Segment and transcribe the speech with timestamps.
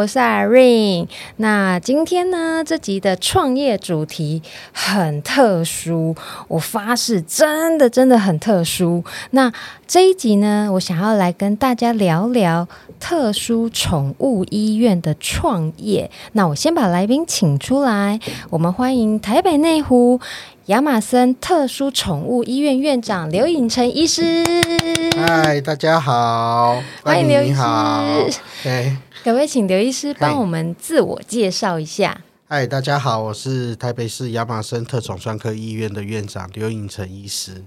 [0.00, 1.06] 我是 Irene。
[1.36, 4.40] 那今天呢，这集的创业主题
[4.72, 6.16] 很特殊，
[6.48, 9.04] 我发誓，真的真的很特殊。
[9.32, 9.52] 那
[9.86, 12.66] 这一集呢，我想要来跟大家聊聊
[12.98, 16.10] 特殊宠物医院的创业。
[16.32, 20.18] 那我先把来宾请出来，我们欢迎台北内湖
[20.70, 24.44] 亚马森特殊宠物医院院长刘颖成医师。
[25.16, 27.54] 嗨，大家好，欢迎刘医师。
[27.54, 28.04] 好，
[28.62, 32.20] 对，可不可以请刘医师帮我们自我介绍一下？
[32.46, 37.64] 嗨，大家好，我是台北市亚马森特宠专科医院的院长刘颖成医师。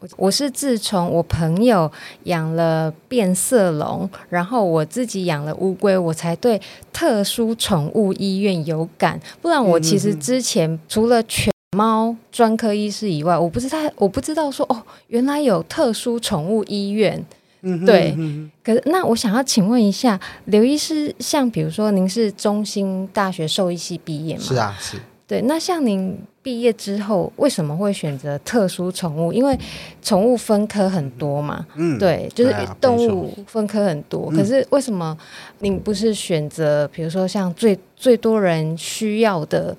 [0.00, 1.92] 我我是自从我朋友
[2.24, 6.58] 养了变色龙，然后我自己养了乌龟，我才对
[6.90, 9.20] 特殊宠物医院有感。
[9.42, 17.24] 不然我其实之前除了犬猫专科医师以外，我不知道，我不知道说哦，原来有特殊宠物医院。
[17.62, 18.16] 嗯，对。
[18.62, 24.42] 可是那我想要请问一下，刘医师，像比如说您是中兴大学兽医系毕业吗？
[24.42, 24.98] 是啊，是。
[25.26, 29.32] 对，那像您毕业之后，为什么会选择特殊宠物？
[29.32, 29.58] 因为
[30.00, 31.66] 宠物分科很多嘛。
[31.74, 34.30] 嗯，对，就是动物分科很多。
[34.30, 35.16] 可是为什么
[35.58, 39.76] 您不是选择，比如说像最最多人需要的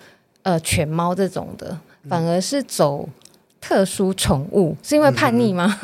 [0.47, 1.77] 呃犬猫这种的？
[2.07, 3.09] 反而是走
[3.59, 5.77] 特殊宠物，是因为叛逆吗？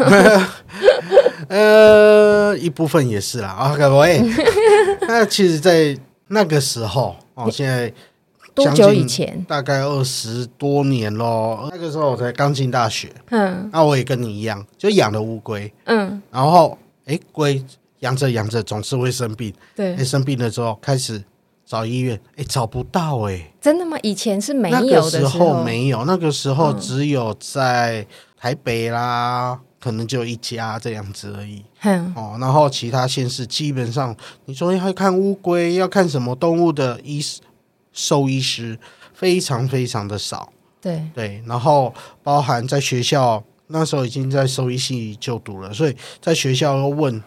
[1.50, 3.50] 呃，一部分也是啦。
[3.50, 4.24] 啊，各位，
[5.06, 5.98] 那其实，在
[6.30, 7.92] 那个时候哦，现在
[8.56, 9.44] 多久以前？
[9.50, 11.68] 大概二十多年咯。
[11.70, 17.62] 那个时候我才刚进大学，嗯，那我也跟你一样，就养了乌龟，嗯，然后哎，龟
[18.00, 21.22] 养着养着总是会生病，对，生病了之后开始。
[21.74, 23.98] 找医院，哎，找不到哎、欸，真的吗？
[24.04, 28.06] 以前是没有的时候，那个时候没有，那个时候只有在
[28.38, 31.66] 台北啦，嗯、可能就一家这样子而已。
[31.82, 37.20] 嗯、哦，然后其他县市基本上，你说要看乌龟，要看什么动物的医
[37.92, 38.78] 兽医师，
[39.16, 40.54] 非常非常的少。
[40.80, 41.92] 对对，然后
[42.22, 47.20] 包含在学校那时候已经在兽医系就读了，所以在学校要问，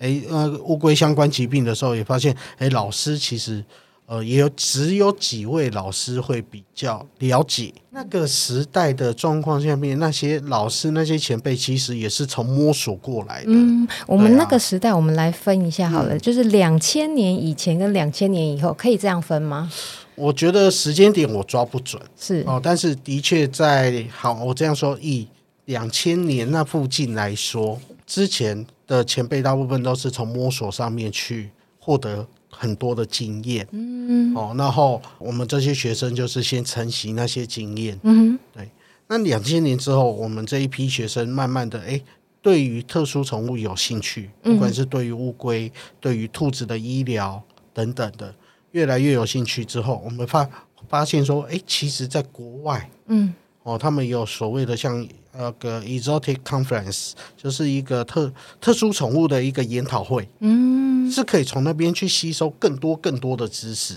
[0.00, 3.64] 哎，呃，乌龟相关疾病的时候，也发现，哎，老师其实。
[4.12, 13.46] 呃，也有只有几位老师会比较了解那个时代的状况下面，那些老师那些前辈其实也是从摸索过来的。
[13.46, 19.72] 嗯，我们那个时代，我们来分一下好了，嗯、就是两千年以前跟两千年以后，可以这样分吗？
[20.14, 25.26] 我觉得时间点我抓不准，是哦，但是的确在好，我这样说，以
[25.64, 31.48] 两千年那附近来说，之前的前辈大部分都是从摸索上面去
[31.78, 32.26] 获得。
[32.54, 38.70] 很多的经验，嗯，哦，然后我们这些学生就是先承袭那些经验，嗯，对。
[39.08, 42.00] 那两千年之后，我们这一批学生慢慢的，哎，
[42.40, 47.42] 对于特殊宠物有兴趣，不管是对于乌龟、对于兔子的医疗
[47.74, 48.34] 等等的，
[48.70, 50.48] 越来越有兴趣之后，我们发
[50.88, 53.34] 发现说，哎，其实在国外，嗯。
[53.64, 63.96] 哦，他们有所谓的像那个 exotic conference，就是一个特特殊宠物的一个研讨会，嗯，是可以从那边去吸收更多更多的知识。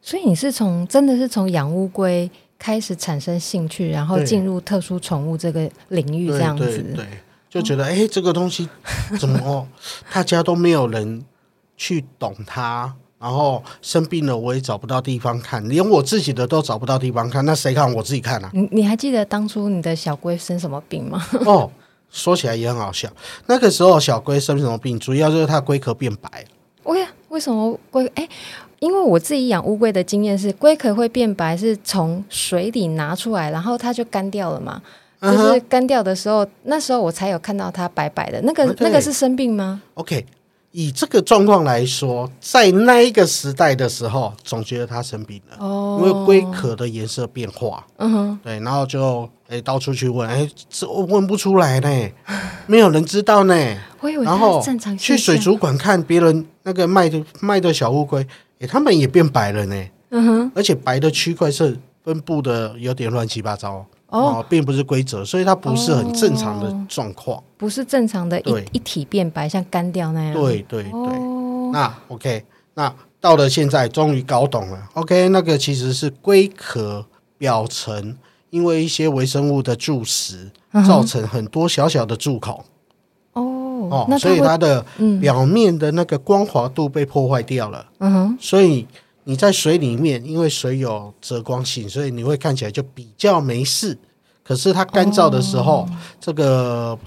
[0.00, 7.06] 所以你是从真的是从养乌龟开始产生兴趣，然后进入特殊宠物这个领域这样子，对，对，对，
[7.50, 8.68] 就觉得哎、哦，这个东西
[9.20, 9.68] 怎么
[10.12, 11.24] 大家都没有人
[11.76, 12.94] 去懂它。
[13.16, 18.50] 然后生病了，我也找不到地方看，连我自己的都找不到地方看，那谁看我自己看啊？
[18.52, 21.26] 你你还记得当初你的小龟生什么病吗？
[21.46, 21.70] 哦，
[22.10, 23.08] 说起来也很好笑。
[23.46, 26.28] 那个时候小龟生什么病，主要就是它龟壳变白。
[26.34, 26.46] 喂、
[26.84, 26.94] 哦，
[27.28, 28.06] 为什么龟？
[28.14, 28.28] 哎，
[28.78, 34.80] 因为我自己养乌龟的经验是，龟壳会变白是从水里拿出来，然后它就干掉了嘛。
[35.20, 38.40] 就是干掉的时候，那时候我才有看到它白白的。
[38.42, 40.24] 那个.那个是生病吗？OK。
[40.76, 52.10] 以这个状况来说，在那一个时代的时候，总觉得它生病了，哦，因为龟壳的颜色变化，嗯哼，对，然后就哎到处去问，哎，这我问不出来呢，
[52.66, 53.54] 没有人知道呢。
[54.24, 54.62] 然后
[54.98, 58.26] 去水族馆看别人那个卖的卖的小乌龟，
[58.58, 63.86] 哎，他们也变白了呢，嗯哼，而且白的区块是分布的有点乱七八糟。
[64.08, 70.34] 哦，并不是规则，所以它不是很正常的状况，哦，不是正常的一一体变白，像干掉那样。
[70.34, 74.78] 对对对，哦，那 OK，那到了现在终于搞懂了。
[74.92, 77.04] OK，那个其实是龟壳
[77.38, 78.16] 表层
[78.54, 80.50] 因为一些微生物的蛀蚀，
[80.86, 82.64] 造成很多小小的蛀口。
[83.32, 84.84] 哦哦，所以它的
[85.20, 87.86] 表面的那个光滑度被破坏掉了。
[87.98, 88.86] 嗯哼，所以。
[89.26, 93.96] 你在水里面，因为水有折光性，所以你会看起来就比较没事。
[94.42, 95.88] 可是它干燥的时候，哦、
[96.20, 96.98] 这个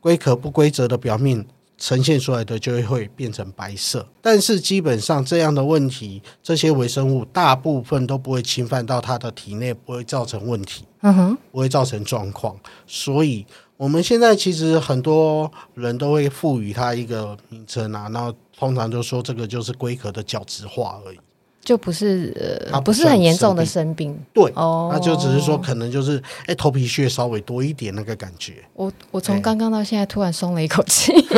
[0.00, 1.44] 龟壳不规则的表面
[1.80, 4.06] 呈现出来的就会变成白色。
[4.22, 12.54] 但是基本上这样的问题，这些微生物大部分都不会侵犯到它的体内，不会造成问题，嗯哼，不会造成状况。
[12.86, 13.44] 所以
[13.76, 21.18] 我们现在其实很多人都会赋予它一个名称啊，然后通常就说这个就是龟壳的角质化而已。
[21.62, 28.64] 就不是呃，不是很严重的生病，对，哦，那就只是说可能就是哎、欸，头皮屑稍微多一点那个感觉。
[28.74, 31.12] 我我从刚刚到现在突然松了一口气。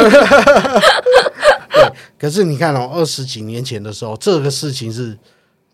[1.75, 5.19] 对，可是你看哦，二十几年前的时候，这个事情是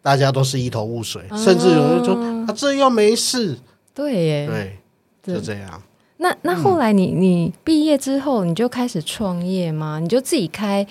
[0.01, 2.15] 大家都是一头雾水，嗯、甚至有人说
[2.47, 3.59] 啊，这又没事。
[3.95, 4.79] 对耶，
[5.23, 5.83] 对，就这样。
[6.21, 10.01] 那那后来你你毕业之后你就开始创业吗？
[10.01, 10.87] 你就自己开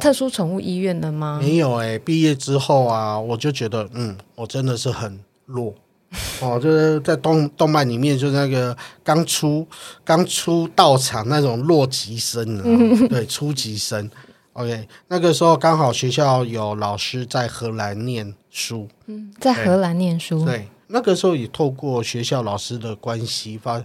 [0.00, 1.38] 特殊宠物医院了吗？
[1.40, 5.74] 哦、没有哎、欸，毕业之后啊，我就觉得嗯，我真的是很弱
[6.40, 9.66] 哦，就是在动动漫里面，就那个刚出
[10.02, 12.58] 刚出道场那种弱级生，
[13.08, 14.10] 对，初级生。
[14.54, 20.66] OK，那个时候刚好学校有老师在荷兰念书，嗯，在荷兰念书，对。
[20.92, 23.80] 那个时候也透过学校老师的关系，发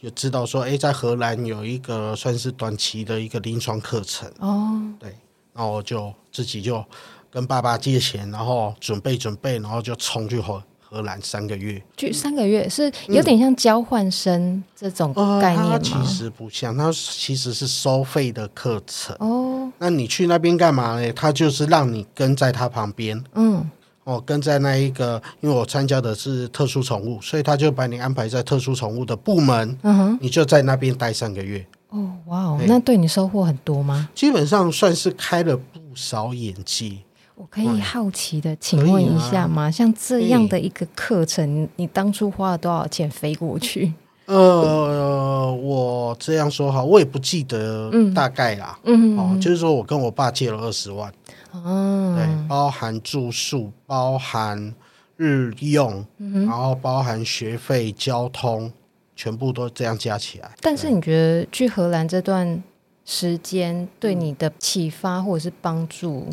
[0.00, 5.14] 也知道说，哎，在荷兰有一个算是短期的一个临床课程哦，对，
[5.52, 6.82] 然后就自己就
[7.30, 15.70] 跟爸爸借钱，然后准备准备，然后就冲去荷荷兰三个月，去三个月是有点像交换生这种概念吗？
[15.70, 19.70] 嗯呃、其实不像，它其实是收费的课程哦。
[19.78, 21.12] 那你去那边干嘛呢？
[21.12, 23.70] 他就是让你跟在他旁边，嗯。
[24.10, 31.64] 哦，跟在那一个，因为我参加的是特殊宠物，所以他就把你安排在特殊宠物的部门，嗯哼，你就在那边待三个月。
[31.90, 34.08] 哦，哇哦，那对你收获很多吗？
[34.12, 36.98] 基本上算是开了不少眼界。
[37.36, 39.68] 我可以好奇的请问一下吗？
[39.68, 43.92] 啊、像这样的一个课程，你当初花了多少钱飞过去？
[44.26, 48.78] 呃，我这样说哈，我也不记得大概啦。
[48.84, 51.12] 嗯，哦，就是说我跟我爸借了二十万。
[51.52, 54.74] 哦，对，包含住宿，包含
[55.16, 58.72] 日用，嗯、然后包含学费、交通，
[59.16, 60.50] 全部都这样加起来。
[60.60, 62.62] 但是你觉得去荷兰这段
[63.04, 66.26] 时间对你的启发或者是帮助？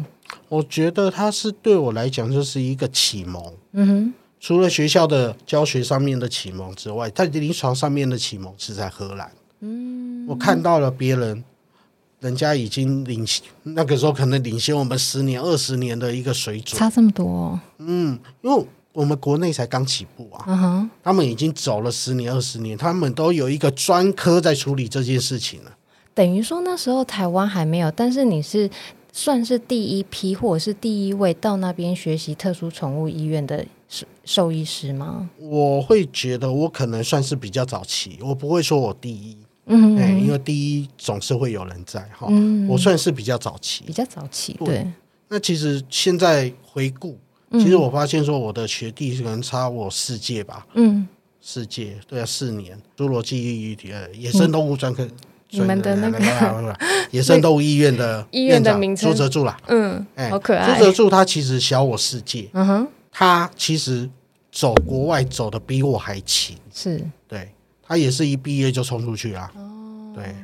[0.50, 3.54] 我觉得它是对我来讲就是一个启蒙。
[3.72, 9.31] 嗯哼，除了学校的教学上面的启蒙之外，在临床上面的启蒙是在荷兰。
[9.62, 11.44] 嗯，我看到了别人。
[12.19, 17.60] 人家已经领先，那个时候可能领先我们十年、二十年的一个水准，差这么多哦。
[17.78, 25.72] 嗯，因为我们国内才刚起步啊，嗯哼，他们已经走了十年、二十年，他们都有一个专科在处理这件事情了。
[26.16, 28.68] 等于说那时候台湾还没有，但是你是
[29.13, 35.30] 算是第一批或者是第一位到那边学习特殊宠物医院的兽兽医师吗？
[35.40, 39.38] 我会觉得我可能算是比较早期，我不会说我第一。
[39.68, 44.68] 嗯，哎，因为第一总是会有人在哈，嗯、我算是比较早期，比较早期，对。
[44.68, 44.88] 对，
[45.30, 47.18] 那其实现在回顾，
[47.52, 51.06] 其实我发现说我的学弟可能差我四届吧，嗯，
[51.42, 52.81] 四届，对啊，四年。
[52.96, 55.06] 侏罗纪呃野生动物专科，
[55.50, 56.78] 你们的那个
[57.12, 59.12] 野生动物医院的医院的名称。
[59.12, 60.78] 朱泽柱啦，嗯，哎，好可爱。
[60.80, 64.10] 朱泽柱他其实小我四届，嗯哼，他其实
[64.50, 67.03] 走国外走的比我还勤，是。
[67.27, 67.50] 对。
[67.88, 69.50] 他也是一毕业就冲出去啊！
[69.56, 70.36] 哦，对，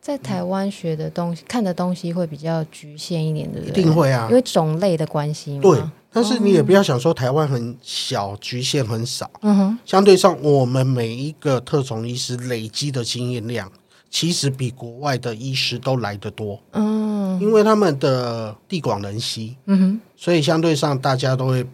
[0.00, 3.70] 在台湾学的东西、嗯、看的东西会比较局限一点，对不对？
[3.70, 5.62] 一定会啊，因为种类的关系嘛。
[5.62, 5.82] 对，
[6.12, 9.30] 但是你也不要想说台湾很小，局限很少。
[9.40, 13.72] 嗯哼，相对上，我们每一个特种医师累积的经验量，
[14.10, 16.60] 其实比国外的医师都来得多。
[16.72, 19.56] 嗯，因为他们的地广人稀。
[19.64, 21.64] 嗯哼，所以相对上大家都会，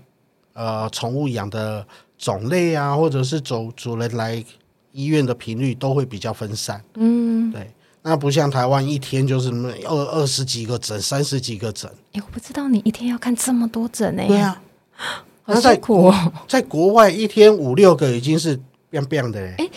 [0.52, 1.84] 呃，宠物养的
[2.16, 4.44] 种类啊，或者是主主人来。
[4.98, 7.70] 医院的频率都会比较分散，嗯，对，
[8.02, 9.48] 那不像台湾一天就是
[9.86, 11.88] 二二十几个诊，三十几个诊。
[12.14, 14.24] 哎，我不知道你一天要看这么多诊呢？
[14.26, 14.60] 对啊，
[15.46, 16.32] 好辛苦哦。
[16.48, 18.58] 在国外一天五六个已经是
[18.90, 19.54] biang biang 的嘞。
[19.58, 19.70] 哎，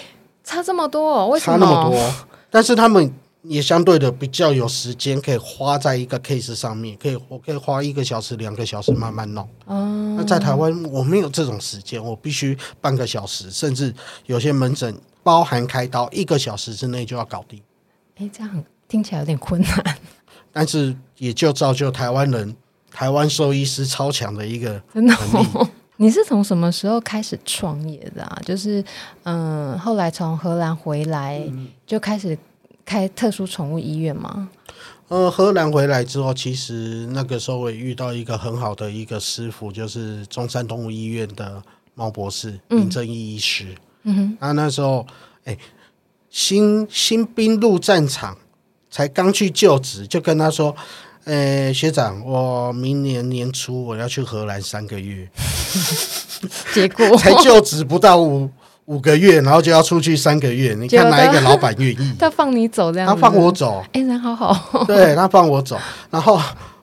[0.44, 1.28] 差这么多哦？
[1.28, 1.60] 为什么？
[1.60, 2.14] 差那么多？
[2.50, 3.14] 但是他们。
[3.44, 9.50] 也相对的比较有时间，可以花在一个 case 上面，可以我可以花一个小时、两个小时慢慢弄。
[9.66, 13.92] 嗯，那在台湾我没有这种时间，我必须半个小时，甚至
[14.28, 17.62] 有些门诊包含开刀，一个小时之内就要搞定。
[18.18, 19.98] 哎，这样听起来有点困难，
[20.52, 22.56] 但是也就造就台湾人、
[22.92, 25.08] 台湾兽医师超强的一个能力。
[25.08, 25.16] 真的
[25.60, 25.70] 哦？
[25.98, 28.42] 你是从什么时候开始创业的啊？
[28.46, 28.84] 就是
[29.24, 31.42] 嗯，后来从荷兰回来
[31.86, 32.38] 就开始。
[32.84, 34.50] 开特殊宠物医院吗？
[35.08, 41.62] 呃，荷兰回来之后，其实那个时候我也遇到一个很好的一个师傅，就是中山动物医院的
[41.94, 43.66] 猫博士林正义医师。
[43.66, 45.06] 嗯哼，那那时候，
[45.46, 45.58] 哎，
[46.30, 48.38] 新新兵入战场，
[48.90, 50.76] 才刚去就职，就跟他说
[51.26, 55.30] ：“呃、欸，学长，我明年年初我要去荷兰三个月。”
[56.74, 58.50] 结果才就职不到五
[58.86, 60.74] 五个月，然后就要出去三个月。
[60.74, 62.14] 你看哪一个老板愿意？
[62.18, 63.08] 他放你走这样？
[63.08, 63.80] 他放我走？
[63.94, 64.84] 哎、欸，人好好。
[64.86, 65.78] 对，他放我走，
[66.10, 66.42] 然后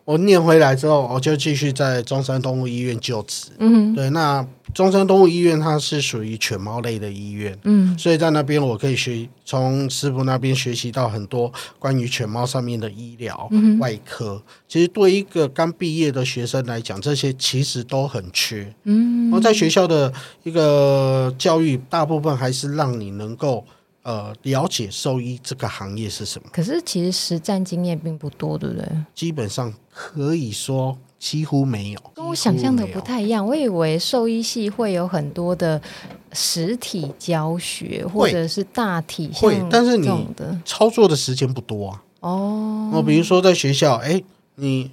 [0.08, 3.48] 我念回来之后，我就继续在中山动物医院就职。
[3.58, 4.42] 嗯，对，那。
[4.74, 14.40] 中山动物医院，它是属于犬猫类的医院，嗯，所以在那边我可以学从师傅那边学习到很多关于犬猫上面的医疗、嗯、外科。
[14.68, 19.30] 其实对一个刚毕业的学生来讲，这些其实都很缺，嗯。
[19.30, 20.12] 然后在学校的
[20.42, 23.64] 一个教育，大部分还是让你能够
[24.08, 26.48] 呃了解兽医这个行业是什么。
[26.50, 28.88] 可是其实实战经验并不多，对不对？
[29.14, 30.96] 基本上可以说。
[31.18, 33.44] 几乎没有，跟我想象的不太一样。
[33.44, 35.82] 我以为兽医系会有很多的
[36.32, 40.08] 实体教学，或者是大体会，但是你
[40.64, 42.04] 操作的时间不多啊。
[42.20, 44.24] 哦，我比如说在学校，哎、欸，
[44.54, 44.88] 你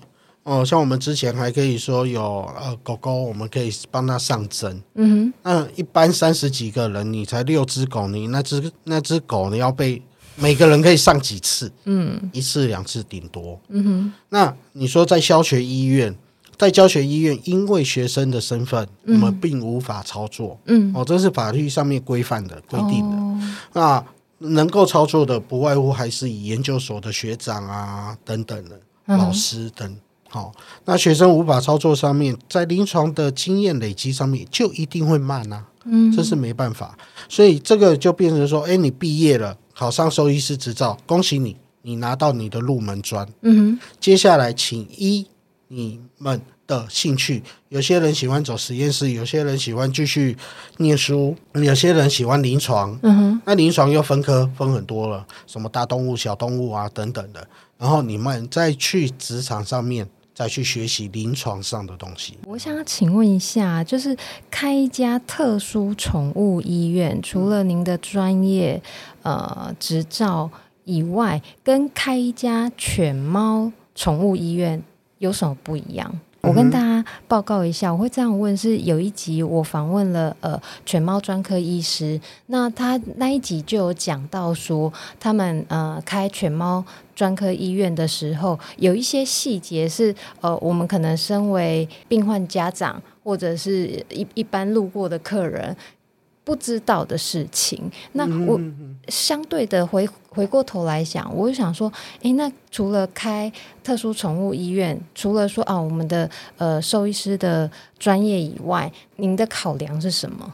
[0.46, 4.82] 哦，像我们之前还可以说有呃狗狗，我们可以帮它上针。
[4.96, 10.02] 嗯哼，那一般三十几个人，你才六只狗，你那只那只狗你要被。
[10.38, 11.72] 每个人可以上几次？
[11.86, 13.58] 嗯，一次两次顶多。
[13.70, 16.14] 嗯哼，那你说在教学医院，
[16.58, 20.60] 在教学医院，因为学生的身份，我们并无法操作。
[20.66, 23.16] 嗯，哦，这是法律上面规范的规定的。
[23.16, 23.40] 哦、
[23.72, 24.06] 那
[24.40, 29.96] 能够操作的，不外乎还是以研究所的学长啊等等的老师等。
[30.30, 30.52] 好、
[30.84, 35.66] 那学生无法操作上面，在临床的经验累积上面，就一定会慢啊。
[35.86, 36.98] 嗯，这是没办法。
[37.30, 39.58] 所以这个就变成说，哎，你毕业了。
[39.74, 43.28] 考上兽医师执照，恭喜你，你拿到你的入门砖。
[43.42, 45.28] 嗯哼，接下来请依
[45.68, 50.38] 你们的兴趣，有些人喜欢走实验室，有些人喜欢继续
[50.78, 52.98] 念书，有些人喜欢临床。
[53.04, 57.48] 嗯哼，那临床又分科分很多了，什么大动物、小动物啊等等的。
[57.78, 60.10] 然后你们再去职场上面。
[60.36, 62.38] 再去学习临床上的东西。
[62.46, 64.16] 我想请问一下，就是
[64.52, 68.80] 开一家特殊宠物医院，除了您的专业
[69.24, 70.52] 呃执照
[70.84, 74.84] 以外，跟开一家犬猫宠物医院
[75.20, 76.20] 有什么不一样？
[76.48, 86.86] 我跟大家报告一下，我会这样问：是有一集我访问了呃犬猫专科医师，那他那一集就有讲到说，他们呃开犬猫
[87.16, 95.76] 专科医院的时候，有一些细节是呃我们可能身为病患家长或者是一一般路过的客人。
[96.46, 98.58] 不知道的事情，那我
[99.08, 103.52] 相对的回回过头来想，我就想说，诶，那除了开
[103.84, 110.54] 特殊宠物医院，除了说啊，我们的呃兽医师的专业以外，您的考量是什么？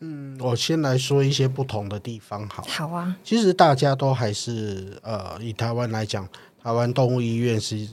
[0.00, 2.64] 嗯，我先来说一些不同的地方，好。
[2.66, 3.14] 好啊。
[3.22, 6.26] 其实大家都还是呃，以台湾来讲，
[6.62, 7.86] 台湾动物医院是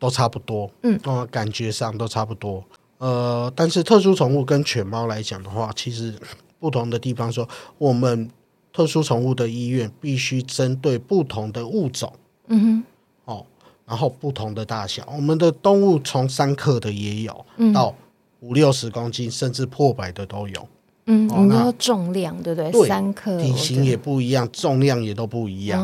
[0.00, 0.98] 都差不多，嗯，
[1.30, 2.64] 感觉上都差不多。
[3.02, 6.14] 呃，但是特殊宠物跟犬猫来讲的话，其实
[6.60, 8.30] 不同的地方说，我们
[8.72, 12.12] 特殊宠物的医院必须针对不同的物种，
[12.46, 12.84] 嗯哼，
[13.24, 13.44] 哦，
[13.84, 17.92] 然后不同的大小，我们的动物从三克的也有，嗯、到
[18.38, 20.68] 五六十公斤，甚至破百的都有，
[21.06, 22.70] 嗯，哦、你说重量对不对？
[22.70, 25.80] 对，三克体型也不一样，重量也都不一样，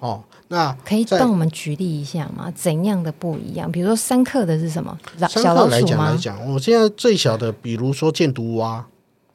[0.00, 0.08] 哦。
[0.08, 2.52] 哦那可以帮我们举例一下吗？
[2.56, 3.70] 怎样的不一样？
[3.70, 4.98] 比如说三克的是什么？
[5.28, 5.76] 小老鼠吗？
[5.76, 8.84] 来讲来讲，我现在最小的，比如说箭毒蛙。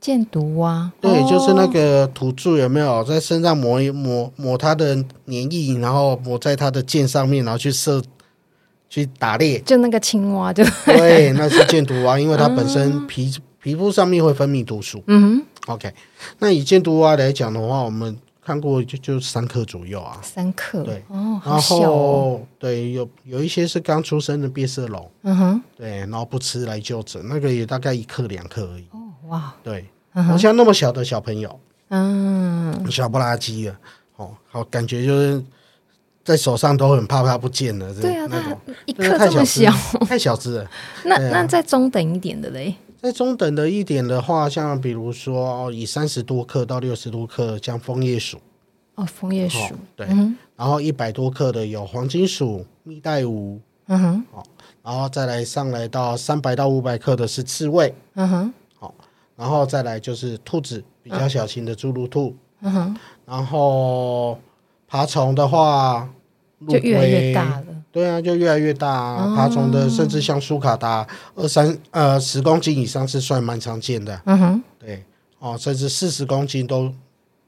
[0.02, 4.94] 箭毒蛙，对，哦、就是那个土著有没有在身上抹一抹抹它的
[5.26, 8.00] 粘液，然后抹在它的箭上面，然后去射
[8.88, 9.58] 去打猎？
[9.62, 15.04] 就那个青蛙就，就对，那是箭毒蛙，因为它本身皮、 嗯、皮肤上面会分泌毒素。
[15.08, 15.92] 嗯哼，OK。
[16.38, 18.16] 那以箭毒蛙来讲的话，我们。
[18.46, 20.84] 看过就就三克左右啊，三克。
[20.84, 21.04] 对。
[21.08, 28.86] 哦，然后对有有一些是刚出生的变色龙，嗯哼，对，然后不吃来就诊，那个也大概一克两克而已。
[28.92, 33.76] 哦哇，对，好像那么小的小朋友，嗯，小不拉几的，
[34.18, 35.44] 哦，好感觉就是
[36.24, 38.62] 在手上都很怕怕不见了，对啊，那种。
[38.86, 39.72] 一克这么小，
[40.06, 40.70] 太小只了。
[41.06, 42.76] 那那再中等一点的嘞？
[43.06, 48.40] 在中等的一点的话，像比如说以三十多克到六十多克，像枫叶鼠
[48.96, 54.44] 哦，枫叶鼠、哦、对，嗯、然后一百多克的有黄金鼠、蜜袋鼯，嗯哼，好，
[54.82, 58.96] 然后再来上来到三百到五百克的是刺猬，嗯哼，好，
[59.36, 64.40] 然后再来就是兔子，比较小型的侏儒兔，嗯哼，然后
[64.88, 66.10] 爬虫的话，
[66.68, 67.66] 就越来越大了。
[67.96, 74.22] 对啊，就越来越大，啊，爬虫的甚至像苏卡达二三呃十公斤以上是算蛮常见的。
[74.26, 75.02] 嗯哼，对
[75.40, 76.92] 哦，甚至四十公斤都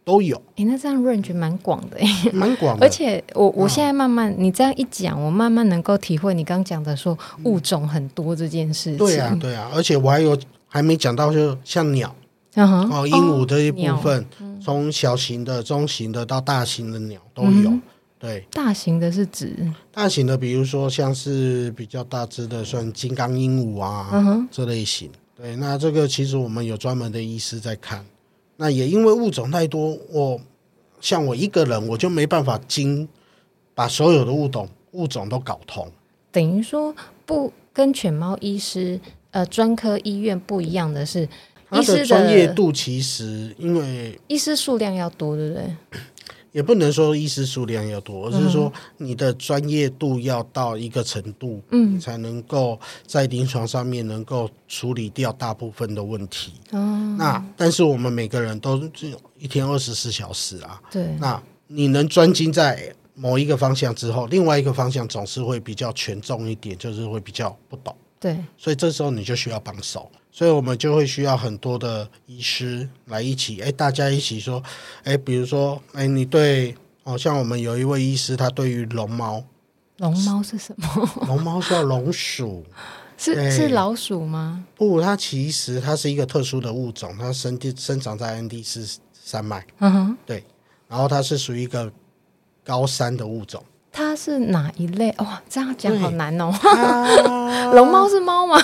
[0.06, 0.38] 都有。
[0.56, 1.98] 哎、欸，那这样 range 蛮广的，
[2.32, 2.86] 蛮广的。
[2.86, 8.98] 而且我我现在慢慢、嗯、你这样一讲，我慢慢能够体会你刚讲的说物种很多这件事情。
[8.98, 9.70] 对啊，对啊。
[9.76, 10.38] 而且我还有
[10.70, 12.16] 还没讲到，就像鸟，
[12.56, 14.26] 哦，鹦鹉这一部分，
[14.64, 17.70] 从、哦、小型的、中型的到大型的鸟都有。
[17.70, 17.82] 嗯
[18.20, 19.56] 对，大型的是指
[19.92, 25.12] 大型的，比如说像是比较大只的，算金刚鹦鹉啊，这类型。
[25.36, 28.04] 对，那这个其实我们有专门的医师在看。
[28.56, 30.42] 那也因为物种太多，我
[31.00, 33.08] 像我一个人，我就没办法经
[33.76, 35.88] 把所有的物种物种都搞通。
[36.32, 41.30] 等于说，不跟犬猫医师呃专科医院不一样的是，
[41.70, 45.76] 他的专业度其实因为医师数量要多，对不对？
[46.58, 56.54] 也不能说医师数量要多，而是说你的专业度要到一个程度，嗯，才能够在临床上面能够处理掉大部分的问题。
[56.72, 67.96] 哦，那但是我们每个人都只有一天二十四小时啊，对，那你能专精在某一个方向之后，另外一个方向总是会比较权重一点，就是会比较不懂。
[68.34, 70.12] 对，所以这时候你就需要帮手。
[70.32, 74.62] 所以我们就会需要很多的医师来一起，哎，大家一起说，
[75.04, 79.44] 哎，比如说，哎，你对，哦，像我们有一位医师，他对于龙猫，
[79.98, 81.10] 龙猫是什么？
[81.26, 82.64] 龙猫叫龙鼠，
[83.18, 84.64] 是是老鼠吗？
[84.76, 90.44] 不，它其实它是一个特殊的物种，它生地生长在安第斯山脉，嗯哼，对，
[90.88, 91.92] 然后它是属于一个
[92.64, 93.64] 高山的物种。
[93.92, 95.14] 它是哪一类？
[95.18, 96.54] 哇、哦，这样讲好难哦。
[97.74, 98.56] 龙猫是猫吗？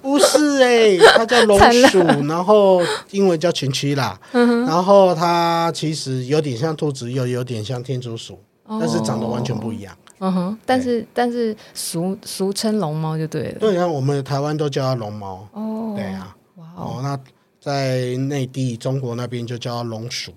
[0.00, 4.18] 不是哎、欸，它叫龙鼠， 然后英文叫群区啦。
[4.32, 9.96] 嗯、然后它其实有点像兔子，又有点像天竺鼠，哦、但是长得完全不一样。
[10.18, 13.58] 嗯哼，但是但是俗俗称龙猫就对了。
[13.60, 15.46] 对啊，我们台湾都叫它龙猫。
[15.52, 16.34] 哦，对啊。
[16.56, 17.18] 哇哦，那
[17.60, 20.32] 在内地中国那边就叫它龙鼠。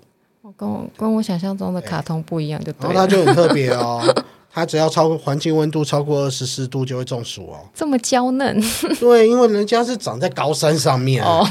[0.54, 2.90] 跟我跟我想象中的卡通不一样，就对。
[2.90, 4.02] 然后它就很特别哦。
[4.52, 8.58] 它只要超过环境温度超过二十四度就会中暑哦，这么娇嫩？
[9.02, 11.46] 对，因为人家是长在高山上面，哦、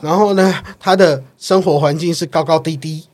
[0.00, 3.04] 然后呢，它的生活环境是高高低低，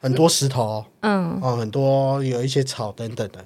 [0.00, 3.38] 很多石头，嗯，哦，很多有一些草等等的，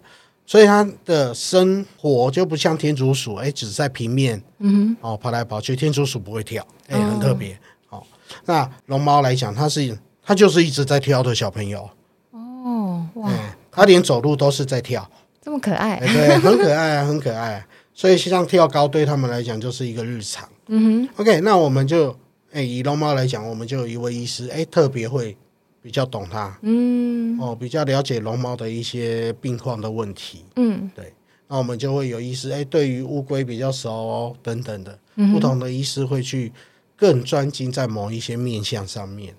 [0.47, 8.03] 所以它的生活就不像天竺鼠，哎，只在平面，嗯，哦，跑来跑去，天竺鼠不会跳，哎，很特别，哦，
[8.47, 9.95] 那龙猫来讲，它是
[10.29, 11.89] 它就是一直在跳的小朋友，
[12.33, 13.33] 哦，哇。
[13.73, 15.11] 他连走路都是在跳，
[15.41, 17.65] 这么可爱，欸、对，很可爱啊，很可爱。
[17.95, 20.47] 所以像跳高对他们来讲就是一个日常。
[20.67, 22.11] 嗯哼，OK，那我们就，
[22.51, 25.35] 哎、欸，以龙猫来讲，我们就有一位医师，哎、欸，特别会
[25.81, 31.15] 比较懂它，嗯，哦，比较了解龙猫的一些病况的问题，嗯，对。
[31.49, 36.53] 那我们就会有医师，哎、欸，对于乌龟比较熟哦，等等的，嗯、不同的医师会去
[36.95, 39.35] 更专精在某一些面相上面。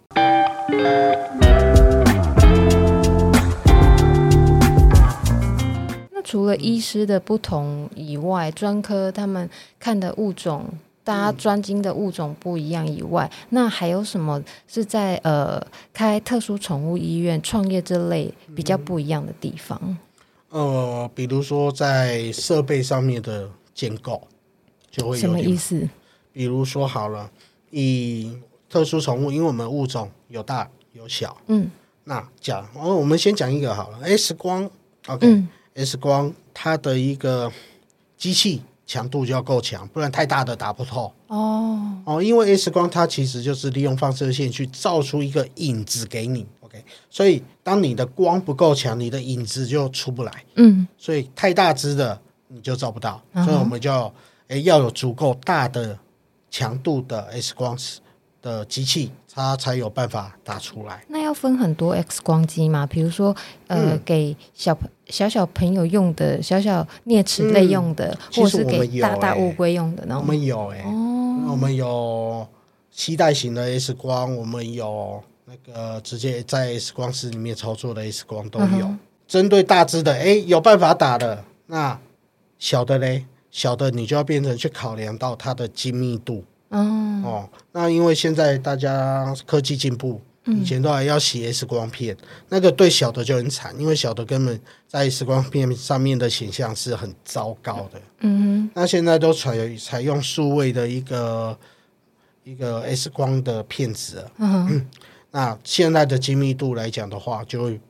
[6.24, 10.66] 除了医师的不同以外，专科他们看的物种，
[11.04, 15.60] 大家专精的物种不一样以外，嗯、那还有什么是在呃
[15.92, 19.98] 开特殊宠物医院创业这类比较不一样的地方？
[20.50, 24.28] 呃，比如说在设备上面的建构
[24.92, 25.90] 就会有什么意思？
[26.32, 27.32] 比如说好了，
[27.72, 28.38] 以
[28.70, 31.70] 特殊宠物，因为我们物种有大有小，嗯，
[32.04, 34.70] 那讲哦，我们先讲一个好了，X 光
[35.08, 35.28] ，OK。
[35.28, 37.50] 嗯 X 光它的一个
[38.18, 41.14] 机器强度就要够强，不然太大的打不透。
[41.28, 46.46] 哦哦，因为 X 光它其实就是利用放射线去照出一个影子给你。
[46.60, 50.44] OK，所以当你的光不够强，你的影子就出不来。
[50.56, 53.22] 嗯，所以太大只的你就照不到。
[53.32, 53.92] 嗯、所以我们就
[54.48, 55.98] 诶、欸、要有足够大的
[56.52, 57.78] 强度的 X 光
[58.42, 59.12] 的机器。
[59.32, 61.02] 它才有办法打出来。
[61.08, 62.86] 那要分很多 X 光机嘛？
[62.86, 63.34] 比如说，
[63.68, 70.04] 呃，嗯、给小朋小小朋友用的，小小啮齿类用的，嗯、或是给大大乌龟用的。
[70.18, 72.46] 我们有哎、欸，哦，我们有
[72.92, 78.94] 携带型的 X 光，我们有那个直接在 X 光室里面操作的 X 光都有。
[79.26, 81.46] 针、对大只的，哎、欸，有办法打的。
[81.68, 81.98] 那
[82.58, 86.44] 小的嘞，小的你就要变成去考量到它的精密度。
[86.70, 86.80] 哦
[87.24, 98.02] 哦，那因为现在大家科技进步，以前都还要洗 X 光片，嗯、那个对小的就很惨，因为小的根本在 X 光片上面的形象是很糟糕的。
[98.20, 101.58] 嗯哼，那现在都采采用数位的一个
[102.44, 104.24] 一个 X 光的片子。
[104.38, 104.88] 嗯，
[105.32, 107.82] 那现在的精密度来讲的话，就会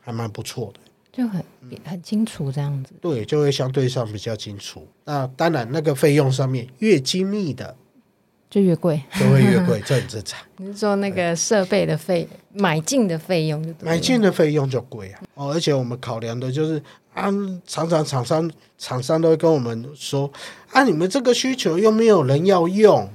[0.00, 0.80] 还蛮不错的，
[1.12, 1.44] 就很
[1.84, 2.94] 很清楚这样子。
[3.00, 4.86] 对，就会相对上比较清楚。
[5.04, 7.76] 那当然，那个费用上面越精密的。
[8.52, 10.38] 就越贵，就会越贵，这很正常。
[10.58, 15.22] 你是说那个设备的费买进的费用就买进的费用就贵啊？
[15.32, 16.76] 哦，而且我们考量的就是
[17.14, 17.32] 啊，
[17.66, 20.30] 常常厂商厂商都会跟我们说
[20.70, 23.08] 啊，你们这个需求又没有人要用，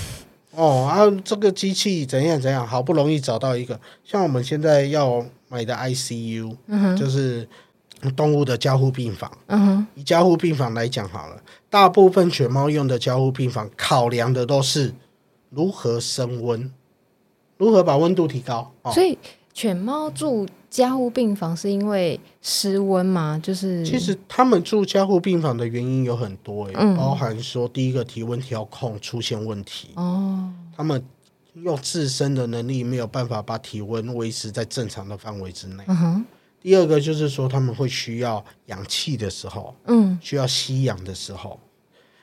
[0.52, 7.48] 哦啊，这个机器怎样怎样，好不容易找到一个，像我们现在要买的 ICU，嗯，就是
[8.10, 11.40] 动物的交互病房，嗯哼，以交互病房来讲好了。
[11.70, 14.92] 大部分犬猫用的交互病房，考量的都是
[15.50, 16.70] 如何升温，
[17.56, 18.72] 如何把温度提高。
[18.82, 19.16] 哦、所以
[19.54, 23.40] 犬猫住加护病房是因为失温吗？
[23.42, 31.02] 就是其实他们住加护病房的原因有很多，嗯、包含说第一个体温调控出现问题哦，他们
[31.54, 35.84] 用自身的能力没有办法把体温维持在正常的范围之内。
[35.86, 36.24] 嗯哼
[36.62, 41.58] 第二个就是说，他们会需要氧气的时候，嗯，需要吸氧的时候，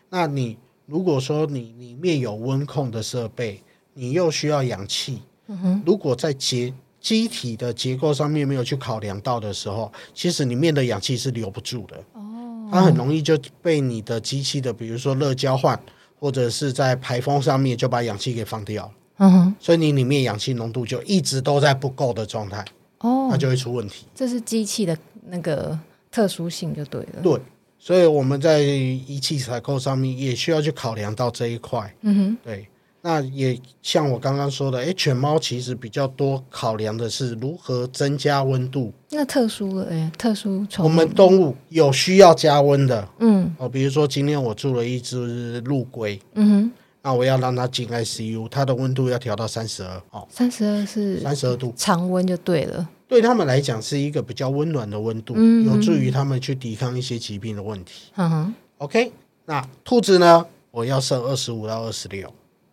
[0.09, 3.61] 那你如果说你里面有温控的设备，
[3.93, 15.77] 你又需要氧气，嗯哼，如果在结机体的结构上面没有去考量到的时候，其实里面的氧气是留不住的，哦，它很容易就被你的机器的，比如说热交换，
[16.17, 18.85] 或者是在排风上面就把氧气给放掉。
[18.85, 22.63] 了，嗯哼，所以你里面氧气浓度就一直都在不够的状态。
[22.99, 24.05] 哦，那就会出问题。
[24.13, 25.77] 这是机器的那个
[26.11, 27.21] 特殊性就对了。
[27.21, 27.39] 对，
[27.77, 31.93] 所以我们在仪器采购上面也需要去考量到这一块。
[32.01, 32.67] 嗯哼，对。
[33.01, 38.91] 那也像我刚刚说的，哎，犬猫其实比较多考量的是如何增加温度。
[39.11, 43.07] 那特殊的哎，特殊宠物，我们动物有需要加温的。
[43.19, 46.19] 嗯，哦，比如说今天我住了一只陆龟。
[46.33, 46.71] 嗯哼。
[47.01, 52.87] 那我要让它进 ICU，它的温度要调到三十二哦，三十二是三十二度，常温就对了。
[53.07, 58.11] 对他们来讲是一个比较温暖的温度，嗯、有助于他们去抵抗一些疾病的问题。
[58.15, 59.11] 嗯哼，OK，
[59.45, 60.45] 那兔子呢？
[60.71, 62.31] 我要设二十五到二十六，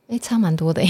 [0.09, 0.83] 哎，差蛮多的。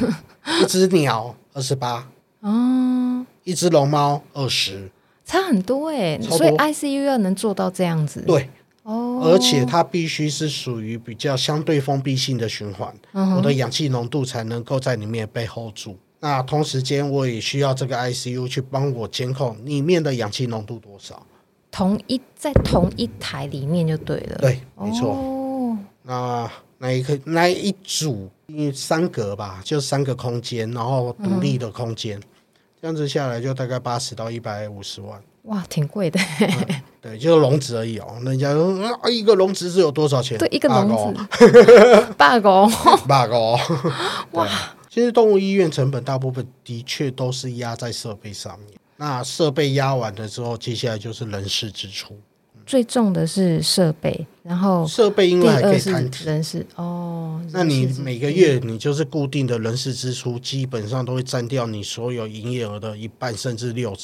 [0.62, 2.08] 一只鸟二十八，
[2.40, 4.88] 哦，一只龙猫二十，
[5.26, 6.16] 差很多哎。
[6.16, 8.48] 多所以 ICU 要能做到这样子，对。
[8.84, 15.98] 哦，而且它必须是属于比较相对封闭性的循环，嗯、我的氧气浓度才能够在里面被 hold 住。
[16.20, 21.26] 那同时间我也需要这个 ICU 去帮我监控里面的氧气浓度多少。
[21.70, 24.36] 同一在同一台里面就对了。
[24.38, 25.10] 对，没错。
[25.10, 32.22] 哦、那那一个那一组，因为三格吧，就三个空间，然后独立的空间，嗯、
[32.80, 35.20] 这样子下来就大概八十到一百五十万。
[35.44, 36.20] 哇，挺贵的。
[36.40, 38.18] 嗯 对，就是笼子而已哦。
[38.24, 40.38] 人家说啊，一个笼子是有多少钱？
[40.38, 42.66] 对，一个笼子，八个，
[43.06, 43.38] 八个。
[44.32, 44.48] 哇，
[44.88, 48.78] 其实动物医院成本大部分的确都是压在设备上面。
[48.96, 52.16] 那设备压完了之后，接下来就是人事支出。
[52.64, 57.38] 最重的是设备，然后设备因为还可以摊提人事哦。
[57.52, 63.94] 那你每个月你就是固定的人事支出，基本上都会占掉你所有营业额的一半，甚至六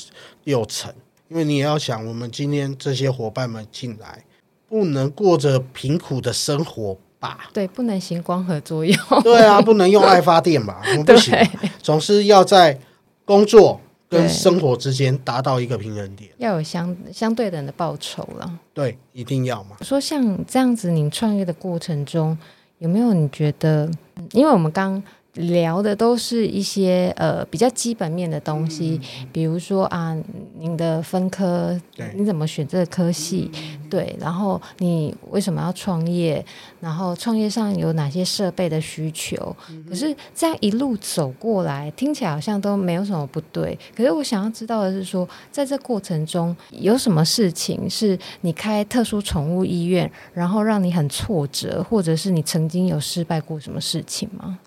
[0.44, 0.92] 六成。
[1.30, 4.24] 因为你也要想，我们今天这些伙伴们进来，
[4.68, 7.48] 不能过着贫苦的生活吧？
[7.52, 8.96] 对，不能行光合作用。
[9.22, 10.82] 对啊，不能用爱发电吧？
[10.90, 12.76] 我们不行，对总是要在
[13.24, 18.58] 工作跟生活之间达到一个平衡点，要有相相对等的报酬了。
[18.74, 19.76] 对，一定要嘛。
[19.82, 22.36] 说像这样子，你创业的过程中，
[22.78, 23.88] 有没有你觉得？
[24.32, 25.00] 因为我们刚。
[25.40, 30.16] 聊的都是一些呃比较基本面的东西，嗯、比如说啊，
[30.58, 31.78] 您的分科，
[32.14, 33.50] 你怎么选这个科系？
[33.54, 36.44] 嗯、对，然后你为什么要创业？
[36.80, 39.54] 然后创业上有哪些设备的需求？
[39.70, 43.78] 嗯、可是这样一路走过来，听起来好像都没有什么不对。
[43.96, 54.58] 可是我想要知道的是说，在这过程中有什么事情是你开特殊宠物医院，然后让你很挫折，或者是你曾经有失败过什么事情吗？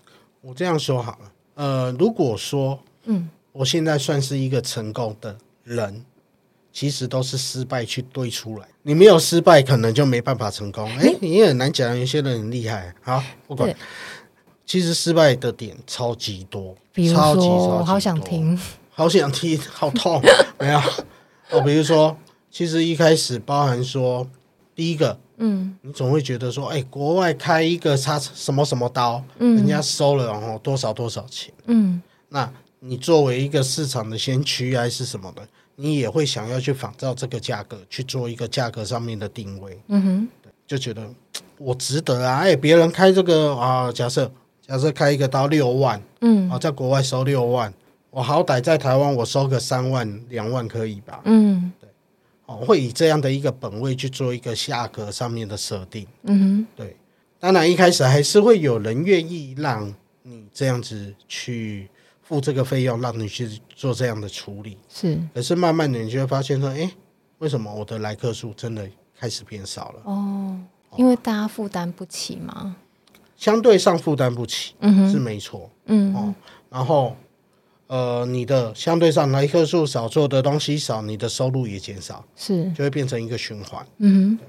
[0.46, 6.04] 我这样说好了，呃，如果说，嗯，我现在算是一个成功的人，
[6.70, 8.68] 其实都是失败去堆出来。
[8.82, 10.86] 你没有失败，可能就没办法成功。
[10.98, 12.94] 哎、欸，你也很难讲，有些人很厉害。
[13.00, 13.74] 好，不管，
[14.66, 20.22] 其实失败的点超级多，比如说，超级超级多，好想听，好想听，好痛，
[20.58, 20.78] 没有。
[21.52, 22.14] 哦，比如说，
[22.50, 24.28] 其实一开始包含说，
[24.74, 25.18] 第一个。
[25.38, 32.48] 嗯，你总会觉得说，哎、欸，国外开一个叉什么什么刀，嗯，人家收了然后多少多少钱，嗯，那
[32.80, 35.42] 你作为一个市场的先驱还是什么的，
[35.76, 40.28] 你也会想要去仿照这个价格去做一个价格上面的定位，嗯哼，
[40.66, 41.08] 就觉得
[41.58, 44.30] 我值得啊，哎、欸，别人开这个啊，假设
[44.66, 47.72] 假设开一个刀六万，嗯，啊，在国外收六万，
[48.10, 51.72] 我好歹在台湾我收个三万两万可以吧，嗯。
[52.46, 56.96] 哦，会以这样的一个本位去做一个价格上面的设定，嗯哼，对。
[57.40, 61.88] 当然一开始还是会有人愿意让你这样子去
[62.22, 64.78] 付这个费用，让你去做这样的处理。
[64.88, 66.90] 是，可是慢慢的你就会发现说，哎，
[67.38, 70.02] 为什么我的来客数真的开始变少了？
[70.04, 70.58] 哦，
[70.96, 72.76] 因为大家负担不起嘛。
[73.36, 76.34] 相对上负担不起，嗯哼，是没错，嗯哦，
[76.70, 77.14] 然后
[77.94, 84.44] 呃，你的相对上来客数少，做的东西少，你的收入也减少，是，就会变成一个循环，嗯哼，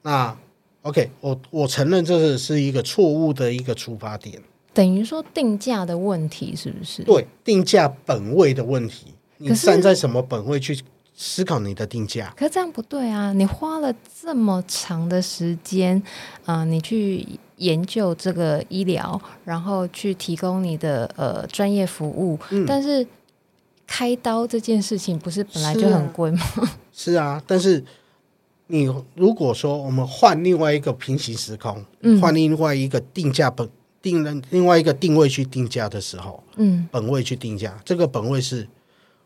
[0.00, 0.34] 那
[0.80, 4.40] OK，我我承认这是是一个错误的一个出发点，
[4.72, 7.02] 等于说定价的问题是不是？
[7.02, 10.80] 对，定价本位的问题，你站在什么本位去
[11.14, 12.32] 思考你的定价？
[12.38, 13.34] 可是这样不对啊！
[13.34, 16.02] 你花了这么长的时间，
[16.46, 17.38] 啊、呃，你去。
[17.58, 23.06] 研究这个医疗，然后去提供你的呃专业服务，嗯，但是
[23.86, 26.38] 开刀这件事情不是本来就很贵吗？
[26.44, 27.84] 是啊，是啊，但是
[28.68, 33.68] 你如果说我们换另外一个平行时空，嗯，换另外一个定价本
[34.00, 38.68] 定了另外一个定位去定价的时候，嗯，本位去定价，这个本位是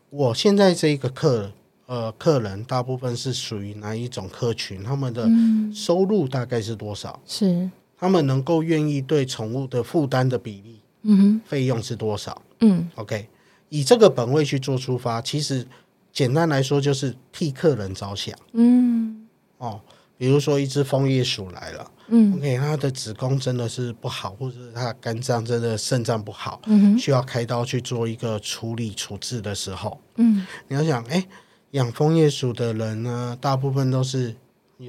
[0.09, 1.51] 我现在这一个客
[1.85, 4.81] 呃客人大部分是属于哪一种客群？
[4.81, 5.29] 他们的
[5.73, 7.19] 收入大概是多少？
[7.27, 7.69] 是。
[7.97, 12.41] 他们能够愿意对宠物的负担的比例，嗯哼，费用是多少？
[12.59, 13.27] 嗯，OK，
[13.69, 15.65] 以这个本位去做出发，其实
[16.11, 18.35] 简单来说就是替客人着想。
[18.53, 19.25] 嗯，
[19.57, 19.79] 哦，
[20.17, 31.25] 比如说一只枫叶鼠来了，嗯，OK，它的子宫真的是不好，或者是它肝脏真的肾脏不好，嗯哼，需要开刀去做一个处理处置的时候，嗯，你要想，哎，
[31.71, 34.35] 养枫叶鼠的人呢，大部分都是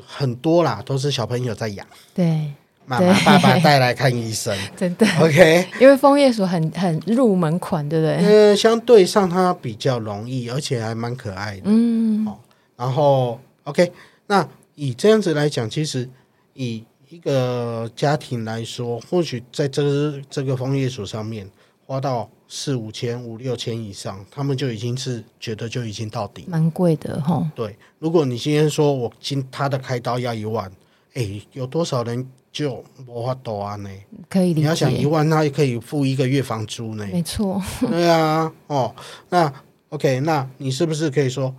[0.06, 2.52] 很多啦，都是小朋友在养，对。
[2.86, 5.66] 妈妈、爸爸带来看医生， 真的 OK。
[5.80, 8.16] 因为枫叶鼠很很入门款，对不对？
[8.16, 11.62] 呃，相对上它比较容易，而且还蛮可爱的。
[11.64, 12.36] 嗯，哦，
[12.76, 13.90] 然后 OK，
[14.26, 16.06] 那以这样子来讲，其实
[16.52, 21.48] 以一个家庭来说，或许在这个这个枫叶鼠上面
[21.86, 27.50] 花到四五千、五六千以上，他们就已经是觉得就已经到底，蛮贵的哈。
[27.54, 30.70] 对，如果你今天说我今他的开刀要一万，
[31.14, 32.28] 哎，有多少人？
[32.54, 33.90] 就无法多啊呢，
[34.30, 34.60] 可以理解。
[34.60, 37.04] 你要想一万，他也可以付一个月房租呢。
[37.12, 37.60] 没错。
[37.80, 38.94] 对啊，哦，
[39.28, 39.52] 那
[39.88, 41.52] OK，那你是不是可以说，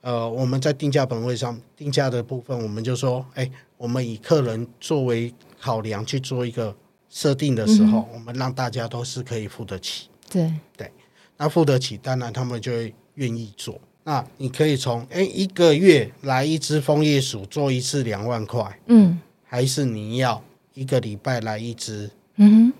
[0.00, 6.74] 呃，我们在定价本位上定价的部分，我们就说，哎，我们以客人作为考量去做一个
[7.08, 10.08] 设定的时候，嗯、我们让大家都是可以付得起。
[10.28, 10.90] 对对，
[11.36, 13.80] 那付得起，当然他们就会愿意做。
[14.02, 19.16] 那你可以从，哎，一个月来一只枫叶鼠做一次两万块，嗯。
[19.50, 20.40] 还是你要
[20.74, 22.72] 一个礼拜来一只，嗯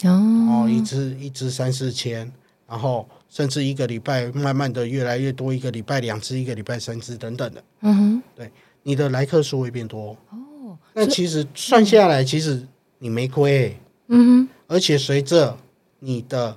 [0.00, 2.30] 哼，哦，哦，一只一只三四千，
[2.68, 8.52] 然后甚至一个礼拜慢慢的越来越多，一个礼拜两只，一个礼拜三只等等的，嗯哼，对，
[8.84, 10.16] 你的来客数会变多。
[10.30, 10.78] 哦。
[10.94, 12.64] 那其实算下来，其实
[13.00, 15.58] 你没亏，欸，嗯哼，而且随着
[15.98, 16.56] 你的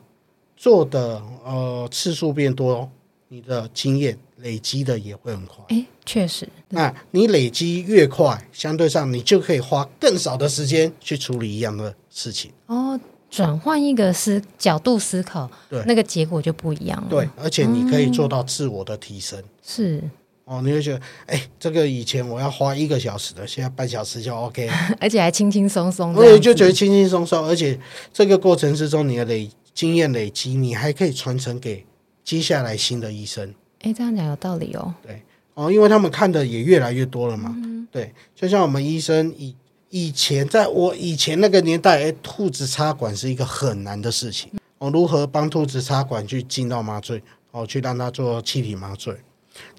[0.56, 2.88] 做的呃次数变多，
[3.30, 4.16] 你的经验。
[4.42, 6.48] 累积的也会很快，哎，确实。
[6.70, 12.52] 那你累积越快，相对上你就可以花更少的时间去处理一样的事情。
[12.68, 13.00] 哦，
[13.30, 17.08] 转换一个思角度思考，对，那个结果就不一样了。
[17.10, 19.40] 对，而且你可以做到自我的提升。
[19.40, 20.04] 嗯、是
[20.46, 24.68] 哦，你会觉得，哎，这个以前我要花一个小时的，现在半小时就 OK，
[25.00, 26.14] 而且还轻轻松松。
[26.16, 27.80] 我也就觉得轻轻松松，而且
[28.12, 31.86] 这个过程之中，你的累经验累积，你还可以传承给
[32.24, 33.54] 接下来新的医生。
[33.82, 34.94] 哎，这样讲有道理哦。
[35.02, 35.22] 对
[35.54, 37.54] 哦，因为他们看的也越来越多了嘛。
[37.58, 39.56] 嗯、对，就像我们医生以
[39.90, 44.50] 以前，在我以前那个年代，哎，兔子插管是一个很难的事情。
[44.78, 49.14] 哦，如何帮兔子插管去进到麻醉，哦，去让它做气体麻醉，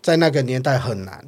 [0.02, 1.24] 在那个年代很难。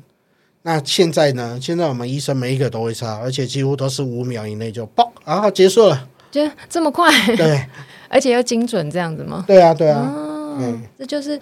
[0.63, 1.59] 那现在呢？
[1.61, 7.11] 现在我们医生每一个都会插，而且几乎都是五秒以内就爆，然后结束了，就这么快。
[7.37, 7.67] 对，
[8.11, 9.45] 而且又精准，这样子吗？
[9.47, 10.13] 对啊，对啊。
[10.15, 11.41] 哦、嗯，这就是。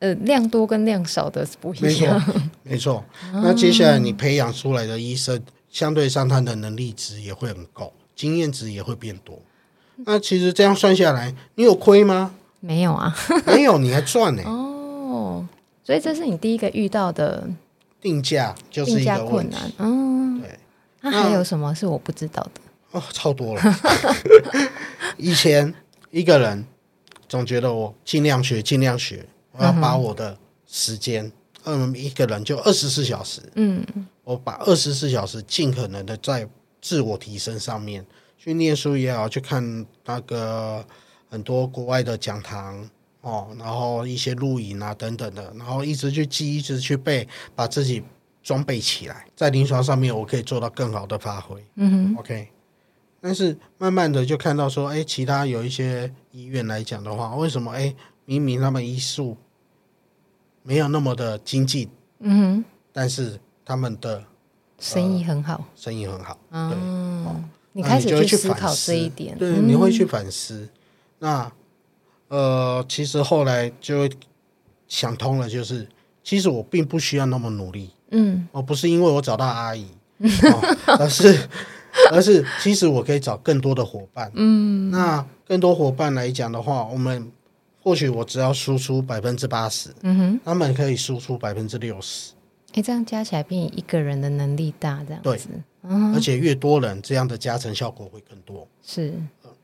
[0.00, 2.14] 呃，量多跟量少的不一样。
[2.18, 3.04] 没错，没错。
[3.32, 9.40] 那接下来你培养出来的医生，相对上他的能力值也会很高，经验值也会变多。
[10.06, 12.34] 那其实这样算下来，你有亏吗？
[12.60, 13.12] 没有啊，
[13.46, 14.42] 没有，你还赚呢。
[14.46, 15.46] 哦，
[15.82, 17.48] 所以这是你第一个遇到的
[18.00, 19.72] 定价，就是一个困难。
[19.78, 20.58] 嗯，对。
[21.00, 22.60] 那还有什么是我不知道的？
[22.92, 23.62] 哦，超多了。
[25.18, 25.74] 以前
[26.10, 26.64] 一个人
[27.28, 29.26] 总觉得我尽量学，尽量学。
[29.58, 31.30] 我要把我的时间，
[31.64, 33.84] 嗯，一个人就二十四小时，嗯，
[34.24, 36.48] 我把二十四小时尽可能的在
[36.80, 38.06] 自我提升上面，
[38.38, 40.84] 去念书也好，去看那个
[41.28, 42.88] 很多国外的讲堂
[43.20, 48.02] 哦，然后一些录影啊等等的，然后一直去记，一直去背，把自己
[48.42, 51.60] 装备起来，在临床上面我可以做到更好的发挥。
[51.74, 52.48] 嗯哼，OK，
[53.20, 57.92] 但是慢慢的就看到说，哎，其他有一些医院来讲的话，为什么哎，
[58.24, 59.36] 明明他们医术
[60.68, 61.88] 没有那么的经济，
[62.20, 64.22] 嗯哼，但是他们的
[64.78, 70.56] 生意很好，呃、生意很好，哦，你开始去思考这一点，对，你会去反思。
[70.56, 70.70] 嗯、
[71.20, 71.52] 那
[72.28, 74.06] 呃，其实后来就
[74.86, 75.88] 想通了，就是
[76.22, 79.86] 其实我并不需要那么努力，嗯，哦，不是因为我找到阿姨，
[80.20, 81.48] 哦、而是。
[82.12, 84.30] 而是，其实我可以找更多的伙伴。
[84.34, 87.32] 嗯，那更多伙伴来讲的话，我们
[87.88, 92.32] 或许我只要输出百分之八十，嗯哼，他们可以输出百分之六十。
[92.74, 95.22] 哎，这样加起来比你一个人的能力大，这样子。
[95.22, 95.40] 对，
[95.84, 98.68] 嗯，而且越多人，这样的加成效果会更多。
[98.82, 99.14] 是，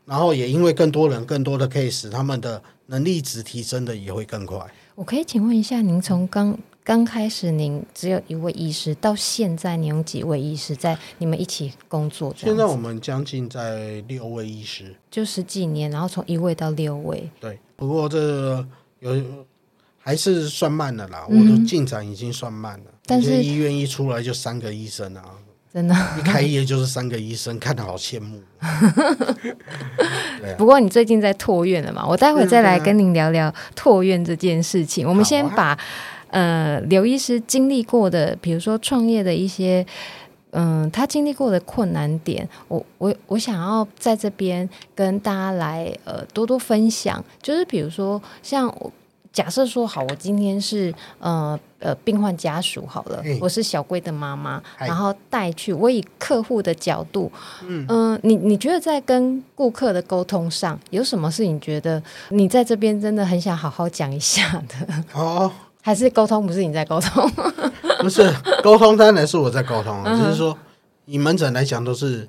[0.06, 4.58] 然后也因为更多人、更多的 case，他们的能力值提升的也会更快。
[4.94, 12.30] 我可以请问一下，您从刚刚开始，您只有一位医师，到现在你有几位医师在你们一起工作？
[12.36, 17.30] 现在我们将近在六位医师，就十几年，然后从一位到六位。
[17.40, 18.62] 对，不过这
[19.00, 19.16] 有
[19.98, 22.84] 还是算慢的啦，嗯、我的进展已经算慢了。
[23.06, 25.24] 但是医院一出来就三个医生啊，
[25.72, 28.42] 真的，一开业就是三个医生，看得好羡慕。
[30.58, 32.06] 不过你最近在拓院了嘛？
[32.06, 35.08] 我待会再来跟您聊聊拓院这件事情。
[35.08, 35.78] 我们先把。
[36.34, 39.86] 呃，刘医师经历过的，比如说创业的一些，
[40.50, 47.24] 嗯、呃，他经历过的困难点，我我我想要在这边跟大家来呃多多分享。
[47.40, 48.68] 就是比如说，像
[49.32, 57.30] 假设说好，我今天是呃呃病患家属好了，我是小龟的妈妈，然后带去，我以客户的角度，
[57.62, 65.04] 嗯、呃，你你觉得在跟顾客的沟通上有什么是你觉得你在这边真的很想好好讲一下的？
[65.14, 65.52] 哦。
[65.86, 67.30] 还是沟通不是你在沟通，
[68.00, 68.26] 不是
[68.62, 70.56] 沟通当然是我在沟通，只是说
[71.04, 72.26] 以门诊来讲都是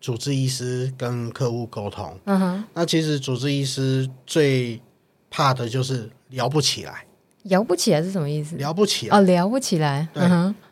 [0.00, 2.16] 主治医师跟客户沟通。
[2.26, 4.80] 嗯哼，那其实主治医师最
[5.28, 7.04] 怕的就是聊不起来。
[7.42, 8.54] 聊不起来是什么意思？
[8.54, 10.06] 聊不起来哦，聊不起来。
[10.14, 10.22] 对，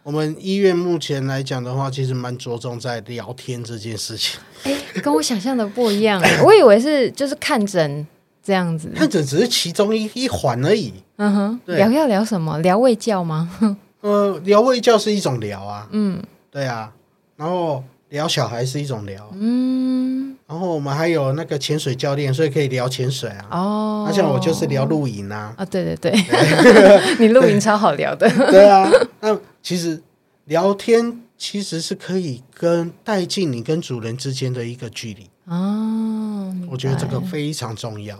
[0.04, 4.40] 我们医院目前来讲的话，其实蛮着重在聊天这件事情。
[4.62, 8.06] 哎，跟我想象的不一样，我以为是就是看诊。
[8.42, 10.92] 这样子，看诊只是其中一一环而已。
[11.16, 12.58] 嗯哼，对聊要聊什么？
[12.60, 13.48] 聊胃教吗？
[14.02, 15.86] 呃，聊胃教是一种聊啊。
[15.92, 16.92] 嗯，对啊。
[17.36, 19.30] 然后聊小孩是一种聊。
[19.38, 20.36] 嗯。
[20.48, 23.46] 然后我们还有那个潜水教练，所以可以聊潜水啊。
[23.52, 24.04] 哦。
[24.08, 25.54] 那像我就是聊露营啊。
[25.56, 28.28] 啊，对对对，对 你露营超好聊的。
[28.50, 28.90] 对啊。
[29.20, 30.02] 那其实
[30.46, 35.30] 聊天其实是可以跟带进你跟主人之间的一个距离。
[35.46, 36.54] 哦。
[36.68, 38.18] 我觉得这个非常重要。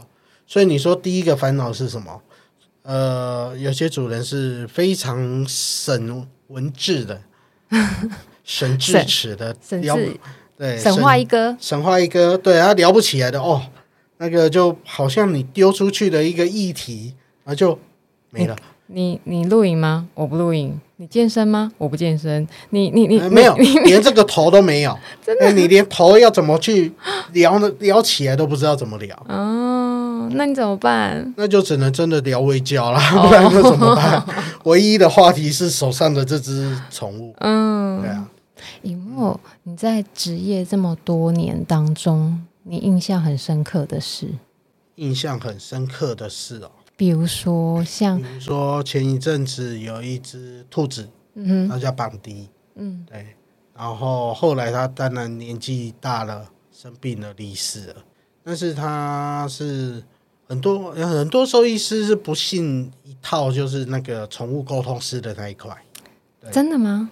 [0.53, 2.21] 所以你说第一个烦恼是什么？
[2.83, 7.19] 呃，有些主人是非常省文字的，
[8.45, 9.97] 省智齿的，聊
[10.59, 13.63] 对，省话一哥，省话一哥，对他聊不起来的哦，
[14.19, 17.79] 那个就好像你丢出去的一个议题，啊，就
[18.29, 18.55] 没了。
[18.89, 20.07] 你你露营吗？
[20.13, 20.79] 我不露营。
[20.97, 21.73] 你健身吗？
[21.79, 22.47] 我不健身。
[22.71, 24.97] 你你你、呃、没有，连这个头都没有。
[25.25, 26.93] 真的，你连头要怎么去
[27.33, 27.73] 聊呢？
[27.79, 29.17] 聊起来都不知道怎么聊。
[29.29, 29.82] 哦，
[30.31, 31.35] 那你怎么办？
[31.37, 34.25] 那就只能真的聊卫教了，哦、 不然那怎么办？
[34.65, 37.35] 唯一的话题是手上的这只宠物。
[37.41, 38.29] 嗯，对啊。
[38.83, 44.29] 以沫，你在职业这么多年当中，你印象很深刻的事？
[44.97, 46.71] 印象很深刻的事哦。
[46.97, 53.27] 比如说，像比如说前一阵子有一只兔子，嗯哼，它叫邦迪，嗯，对，
[53.75, 57.97] 然后后来它当然年纪大了，生病了，离世了。
[58.45, 60.03] 但是它是
[60.53, 65.75] 很多很多兽医师是不信一套，就是那个宠物沟通师的那一块，
[66.53, 67.11] 真的吗？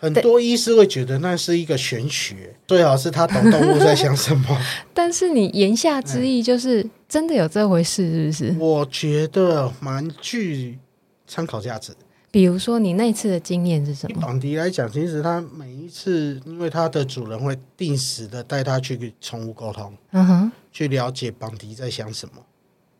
[0.00, 4.58] 很多医师会觉得那是一个玄学，最好是他懂动物在想什么。
[4.94, 8.56] 但是你言下之意就是真的有这回事，是不是？
[8.58, 10.78] 我觉得蛮具
[11.26, 11.92] 参考价值。
[12.30, 14.20] 比如说你那次的经验是什么？
[14.22, 22.34] 绑迪来讲，其实他每一次，因为他的主人会定时的带他去宠物沟通，嗯哼，去了解绑迪在想什么。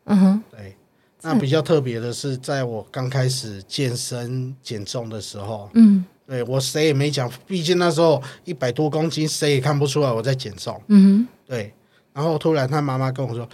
[0.09, 0.75] 嗯哼，对。
[1.23, 6.05] 那比较特别的是，在我刚开始健身减重的时候，嗯。
[6.27, 10.79] 对我谁也没讲，毕竟那时候一百多公斤，谁也看不出来我在减重。
[10.89, 11.73] 嗯哼，对。
[12.13, 13.49] 然后突然他妈妈跟我说：“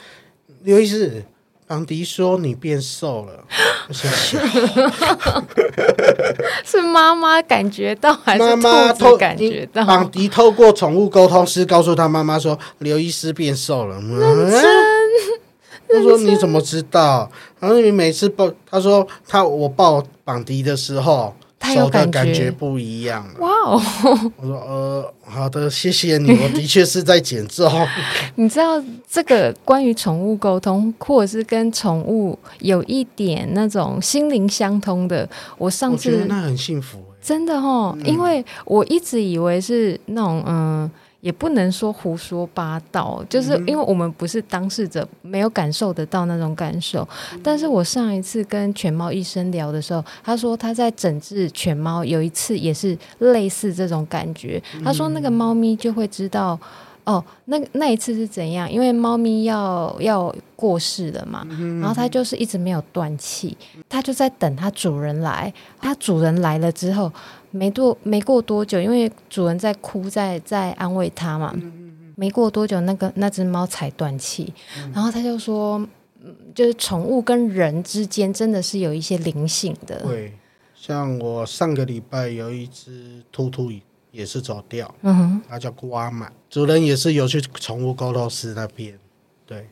[0.65, 1.23] 刘医师，
[1.69, 3.45] 邦迪说你变瘦了。
[3.87, 4.11] ”我说
[6.65, 14.01] ：“是妈妈感觉到还是兔子感觉到？”邦迪透过宠物沟通师告诉他妈妈说：“刘医师变瘦了。”
[15.95, 17.31] 他说：“你怎么知道？”
[17.61, 21.35] 然后你每次抱，他说他我抱绑迪的时候。
[21.67, 23.27] 他有感觉，不一样。
[23.39, 23.81] 哇哦！
[24.37, 26.31] 我说呃，好的，谢谢你。
[26.37, 27.67] 我的确是在减重。
[28.37, 28.79] 你知道
[29.11, 35.27] 这个关于宠物沟通，或者是跟宠物有一点那种心灵相通的，
[35.57, 40.91] 我上次我觉得那很幸福，真的哦，嗯、因为我一直以为是那种嗯。
[41.25, 47.09] 也不能说胡说八道，就是因为我们不是当事者，没有感受得到那种感受。
[47.43, 54.63] 但是我上一次跟犬猫医生聊的时候，他说他在诊治犬猫，有一次也是类似这种感觉。
[54.85, 56.61] 他说那个猫咪就会知道，
[57.05, 61.47] 哦，那那一次是怎样，因为猫咪要要过世了嘛，
[61.81, 63.57] 然后它就是一直没有断气，
[63.89, 65.51] 它就在等它主人来，
[65.81, 67.11] 它主人来了之后。
[67.55, 71.55] 没多没过多久，因为主人在哭，在在安慰它嘛。
[72.17, 74.53] 没过多久，那个那只猫才断气。
[74.93, 75.85] 然后他就说，
[76.55, 80.01] 就是宠物跟人之间真的是有一些灵性的。
[80.03, 80.33] 对，
[80.75, 83.71] 像我上个礼拜有一只兔兔
[84.11, 88.97] 也是走掉，嗯哼，它叫瓜满，主人也是有去宠物沟通师那边，
[89.45, 89.69] 对，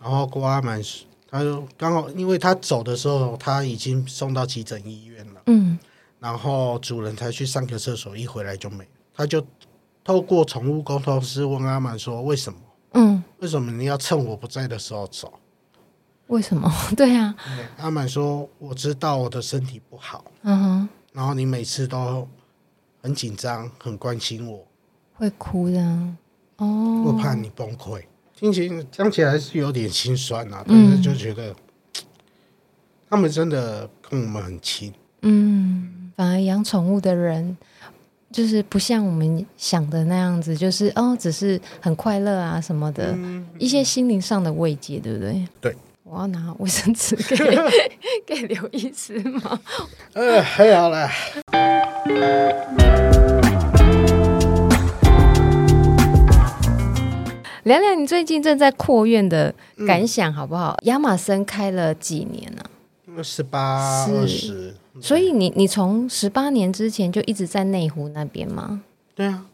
[0.00, 5.78] 然后瓜满是，他就刚好因为他走的时候，他已经送到急诊医院了，嗯。
[6.24, 8.88] 然后主人才去上个厕所，一回来就没。
[9.14, 9.46] 他就
[10.02, 12.58] 透过宠物沟通师问阿满说：“为什么？
[12.92, 15.30] 嗯，为什么你要趁我不在的时候走？
[16.28, 16.72] 为什么？
[16.96, 17.34] 对啊。
[17.44, 20.88] 对”阿满说：“我知道我的身体不好，嗯哼。
[21.12, 22.26] 然后你每次都
[23.02, 24.66] 很紧张，很关心我，
[25.12, 25.78] 会哭的
[26.56, 28.02] 哦，我怕你崩溃。
[28.34, 31.56] 听起讲起来是有点心酸啊，但是就觉得、嗯、
[33.10, 37.56] 他们真的跟我们很亲，嗯。”反而养宠物的人，
[38.30, 45.46] 就是不像我们想的那样子，就是哦，只是很快乐啊什么的，嗯、一些心灵上的慰藉，对不对？
[45.60, 45.76] 对。
[46.04, 47.34] 我要拿卫生纸给
[48.26, 49.58] 给刘医师吗？
[50.12, 51.10] 呃，还好啦。
[57.64, 59.52] 聊聊你最近正在扩院的
[59.86, 60.76] 感想好不好？
[60.82, 63.24] 亚马森开了几年了？
[63.24, 64.74] 十八、二十。
[65.00, 68.82] 所以你你从十八年之前就一直在内湖那边吗？
[69.14, 69.46] 对啊，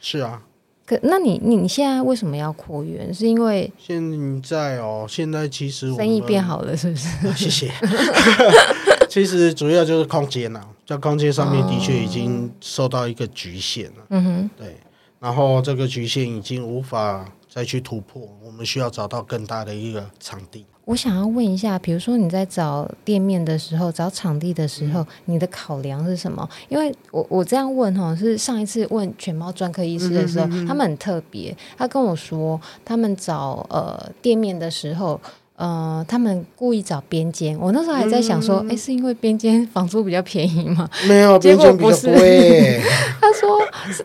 [0.00, 0.42] 是啊。
[0.86, 3.12] 可那你你你现在为什么要扩员？
[3.12, 7.26] 是因为现在哦，现在其实生意变好了，是不是？
[7.26, 7.72] 啊、谢谢。
[9.10, 14.06] 其实主要就是空间呐、啊，在空间上面的确已经受到一个局限了。
[14.10, 14.76] 嗯哼，对。
[15.18, 20.64] 然后这个局限已经无法再去突破，我们需要找到更大的一个场地。
[20.86, 26.48] 我想要问一下，比如说你在找店面的时候，找场地的时候，嗯、你的考量是什么？
[26.68, 35.20] 因为我我这样问哈，是上一次问犬猫专科医师的时候，嗯、哼哼他们很特别，他跟我说，他们找呃店面的时候。
[35.56, 40.88] 呃，他们故意找边间，我那时候还在想说，哎、嗯，是因为边间房租比较便宜吗？
[41.08, 42.06] 没有， 结果不是。
[43.18, 43.58] 他说，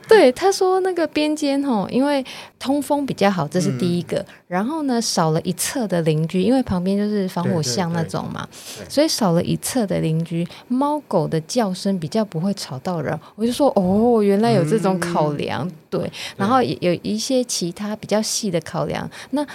[0.07, 2.25] 对，他说那个边间哦，因为
[2.57, 4.17] 通风比较好，这是第一个。
[4.19, 8.47] 嗯、然后呢，少了一侧的邻居，因为旁边就是防火巷那种嘛，
[8.87, 13.17] 所以少了一侧的邻居，猫狗的叫声比较不会吵到人。
[13.35, 16.11] 我就说，哦，原来有这种考量，嗯、对。
[16.37, 19.45] 然后也有一些其他比较细的考量，那。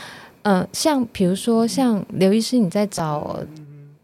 [0.46, 3.36] 嗯、呃，像比如说，像刘医师，你在找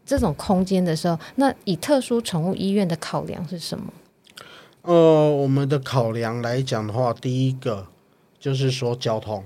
[0.05, 3.85] 这种空间的时候，那以特殊宠物医院的考量是什么？
[4.81, 4.93] 呃，
[5.29, 7.87] 我们的考量来讲的话，第一个
[8.37, 9.41] 就是说交通，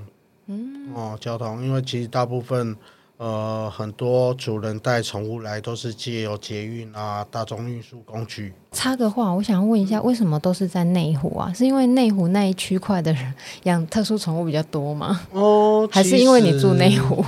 [0.48, 2.76] 嗯，哦，交通，因为其实大部分。
[3.18, 8.54] 呃，很多主人带宠物来都是借由捷运啊、大众运输工具。
[8.72, 11.52] 插个话，我想问一下，为什么都是在内湖啊？
[11.52, 15.20] 是因为内湖那一区块的人养特殊宠物比较多吗？
[15.32, 17.26] 哦，还是因为你住内湖？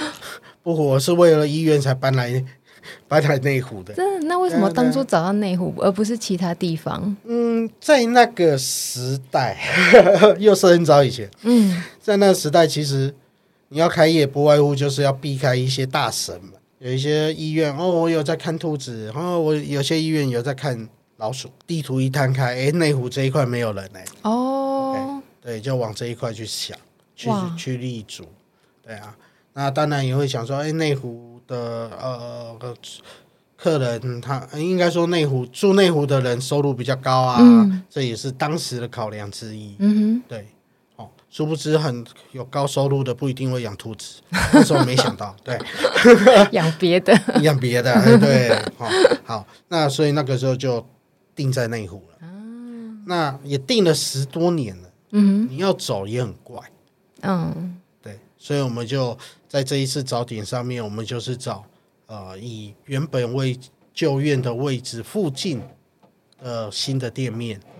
[0.62, 2.44] 不，我是为了医院才搬来
[3.08, 3.94] 搬来内湖的。
[3.94, 4.26] 真的？
[4.26, 7.16] 那为什么当初找到内湖，而不是其他地方？
[7.24, 9.56] 嗯，在那个时代，
[10.38, 11.26] 又是很早以前。
[11.42, 13.14] 嗯，在那个时代，其实。
[13.72, 16.52] 你要开业，不外乎就是要避开一些大神嘛。
[16.78, 21.48] 有一些医院哦，我有在看兔子，然后我有些医院有在看老鼠。
[21.66, 24.04] 地图一摊开，哎，内湖这一块没有人哎。
[24.24, 26.76] 哦，okay, 对，就往这一块去想，
[27.16, 28.24] 去去立足。
[28.82, 29.16] 对啊，
[29.54, 31.56] 那当然也会想说，哎，内湖的
[31.98, 32.54] 呃
[33.56, 39.76] 客人，他应该说内湖住内湖的人收入比较高啊，嗯、这也是当时的考量之一。
[39.78, 40.46] 嗯哼，对。
[41.32, 44.20] 殊不知很有高收入的不一定会养兔子，
[44.52, 45.58] 那时候没想到， 对，
[46.52, 48.86] 养别的， 养别的，对，好，
[49.24, 50.86] 好，那所以那个时候就
[51.34, 52.28] 定在内湖了，啊、
[53.06, 56.60] 那也定了十多年了，嗯，你要走也很怪，
[57.22, 59.16] 嗯，对，所以我们就
[59.48, 61.64] 在这一次找点上面，我们就是找
[62.08, 63.58] 呃以原本为
[63.94, 65.62] 旧院的位置附近
[66.42, 67.71] 的新的店面，对，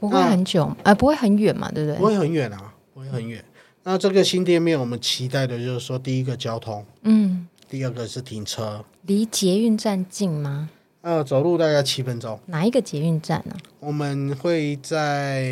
[0.00, 1.98] 不会很久，啊、呃，不会很远嘛，对不对？
[1.98, 3.44] 不会很远啊，不会很远。
[3.82, 10.70] 那这个新店面，我们期待的就是说，第一个交通，嗯，第二个是停车，离捷运站近吗？
[11.02, 12.40] 呃，走路大概七分钟。
[12.46, 13.60] 哪一个捷运站呢、啊？
[13.80, 15.44] 我们会在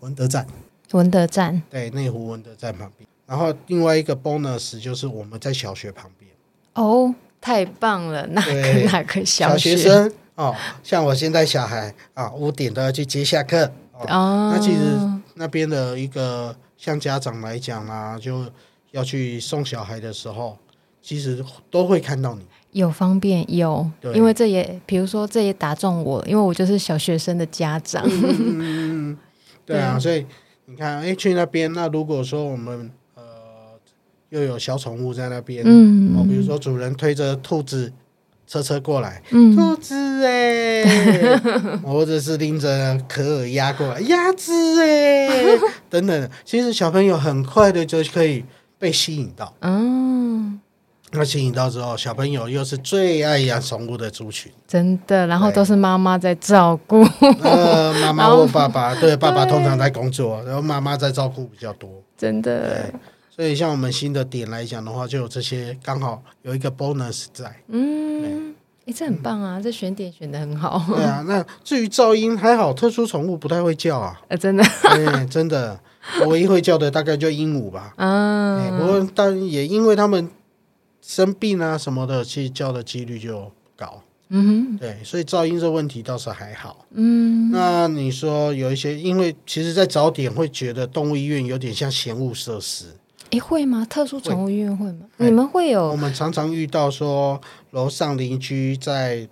[0.00, 0.44] 文德站。
[0.90, 3.08] 文德站，对，内湖文德站旁边。
[3.24, 6.28] 然后另外一个 bonus 就是我们在小学旁边。
[6.74, 8.26] 哦，太棒了！
[8.26, 9.76] 哪个哪个小学？
[9.76, 13.64] 小学生哦，像我现在小孩啊，五点都要去接下课。
[13.92, 14.80] 哦，哦，那其实
[15.34, 18.44] 那边的一个像家长来讲啊，就
[18.92, 20.56] 要去送小孩的时候，
[21.02, 22.44] 其实都会看到你。
[22.72, 28.02] 有方便有，因为这也，比如说这也打中我，因为我就是小学生的家长。
[29.66, 30.26] 对啊，对，所以。
[30.66, 33.22] 你看，哎，去那边，那如果说我们呃
[34.28, 37.92] 又有小宠物在那边，嗯，哦，比如说主人推着兔子
[38.50, 39.94] 车车过来，嗯，兔子
[40.26, 40.84] 哎，
[41.86, 45.28] 或者是拎着可尔鸭过来，鸭子哎，
[45.88, 48.44] 等等，其实小朋友很快的就可以
[48.76, 50.58] 被吸引到，嗯。
[51.12, 55.26] 那吸引到之后，小朋友又是最爱养宠物的族群，真的。
[55.28, 57.04] 然后都是妈妈在照顾，
[57.42, 61.88] 呃，妈妈或爸爸， 对，爸爸通常在工作，然后妈妈在照顾比较多，
[62.18, 62.92] 真的。
[63.40, 67.50] 所以像我们新的点来讲的话，就有这些，刚好有一个 bonus 在。
[67.68, 70.84] 嗯，哎，这很棒啊，这选点选的很好。
[70.94, 74.20] 对啊，那至于噪音还好，特殊宠物不太会叫啊。
[74.28, 74.62] 呃，真的，
[74.94, 75.80] 对，真的，
[76.26, 77.94] 唯一会叫的大概就鹦鹉吧。
[77.96, 80.30] 嗯，不过但也因为他们。
[81.02, 84.02] 生病啊什么的，其实叫的几率就高。
[84.28, 86.84] 嗯哼，对，所以噪音这问题倒是还好。
[86.90, 92.84] 嗯，那你说有一些，因为其实，在早点会觉得动物医院有点像闲物设施。
[93.30, 93.86] 诶，会吗？
[93.88, 95.06] 特殊宠物医院会吗？
[95.16, 95.90] 会你们会有？
[95.90, 99.28] 我们常常遇到说，楼上邻居在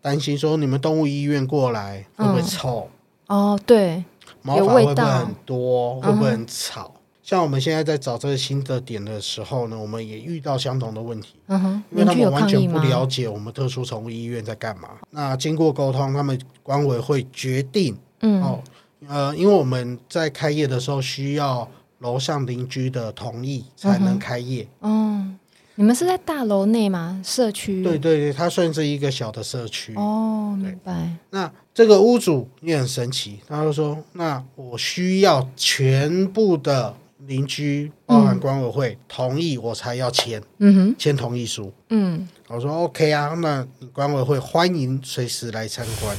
[0.00, 2.88] 担心说，你们动物医院过来会不会臭？
[3.26, 4.04] 嗯、哦，对，
[4.42, 6.00] 毛发会不会很多？
[6.00, 6.92] 会不会很吵？
[6.96, 14.88] 嗯像我们现在在找这个新的点的时候呢，我们也遇到相同的问题，嗯哼，因为他们完全不了解我们特殊宠物医院在干嘛。
[15.10, 18.60] 那经过沟通，他们管委会决定，嗯，哦，
[19.06, 21.66] 呃，因为我们在开业的时候需要
[22.02, 24.68] 楼上邻居的同意才能开业。
[24.82, 25.38] 嗯，
[25.76, 27.22] 你们是在大楼内吗？
[27.24, 27.82] 社区？
[27.82, 29.94] 对对对，它算是一个小的社区。
[29.94, 31.10] 哦，明白。
[31.30, 36.94] 那这个屋主也很神奇，他就说：“那我需要全部的。”
[37.28, 41.72] 邻居包含管委会、嗯、同意我才要签，嗯哼，签同意书。
[41.90, 46.16] 嗯，我说 OK 啊，那管委会欢迎随时来参观。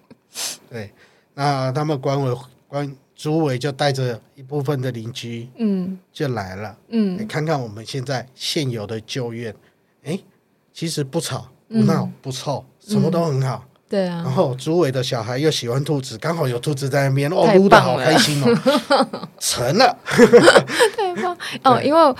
[0.70, 0.90] 对，
[1.34, 2.34] 那他们管委
[2.66, 9.54] 管主委就带着一部分的邻居，嗯，就来了，嗯，你看看我们现在现有的旧院，
[10.04, 10.18] 哎，
[10.72, 13.62] 其实不吵不闹、嗯、不臭，什么都很好。
[13.90, 19.94] 对啊，然后主委的小孩又喜欢兔子，刚好有兔子在那边，哦，撸的好开心哦， 成了，
[20.96, 21.80] 太棒 哦！
[21.82, 22.14] 因为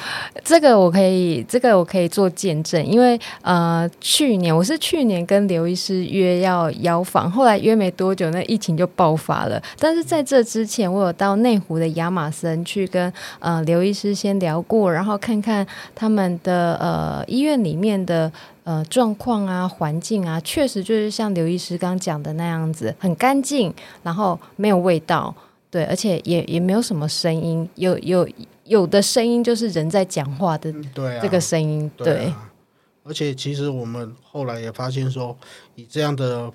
[0.45, 9.63] 这个我可以，这个我可以做见证，因为呃，去年我是去年跟刘医师约要邀访，后来约没多久，那疫情就爆发了。
[9.79, 18.31] 但是在这之前，我有到内湖的亚马森去跟呃刘医师先聊过，然后看看他们的呃医院里面的。
[18.63, 23.73] 呃，状况啊，环境啊，确实就是像刘医师刚讲的那样子，很干净，
[24.05, 25.35] 然后没有味道，
[25.71, 28.29] 对，而且也也没有什么声音，有有
[28.71, 32.33] 有的声音就是人在讲话的，对这个声音，对。
[33.03, 35.37] 而且其实我们后来也发现说，
[35.75, 36.51] 以这样的。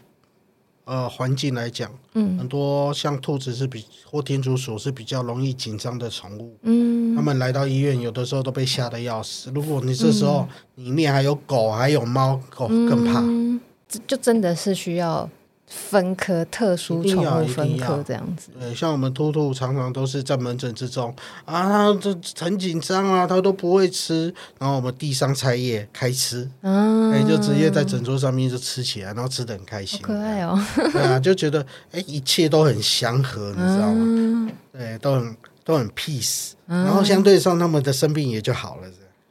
[0.87, 9.49] 呃，环境来讲，嗯，很多像兔子是比或天竺鼠是比较容易紧张的宠物，嗯，他们来到医院，有的时候都被吓得要死。
[9.49, 13.59] 如果你这时候里面还有狗，还有猫，狗更怕，嗯，
[14.05, 15.27] 就真的是需要。
[15.67, 21.13] 分科特殊宠物分科这样子，对，像我们兔兔常常都是在门诊之中
[21.43, 30.57] 啊，这很紧张啊，它都不会吃，然后我们递上菜叶开吃，嗯，哎，就直接在诊桌上面就吃起来，然后吃的很开心，可爱哦，
[30.93, 33.95] 对啊，就觉得哎，一切都很祥和，你知道吗？
[33.97, 38.87] 嗯、对，都很都很 peace，然后相对上他们的生病也就好了，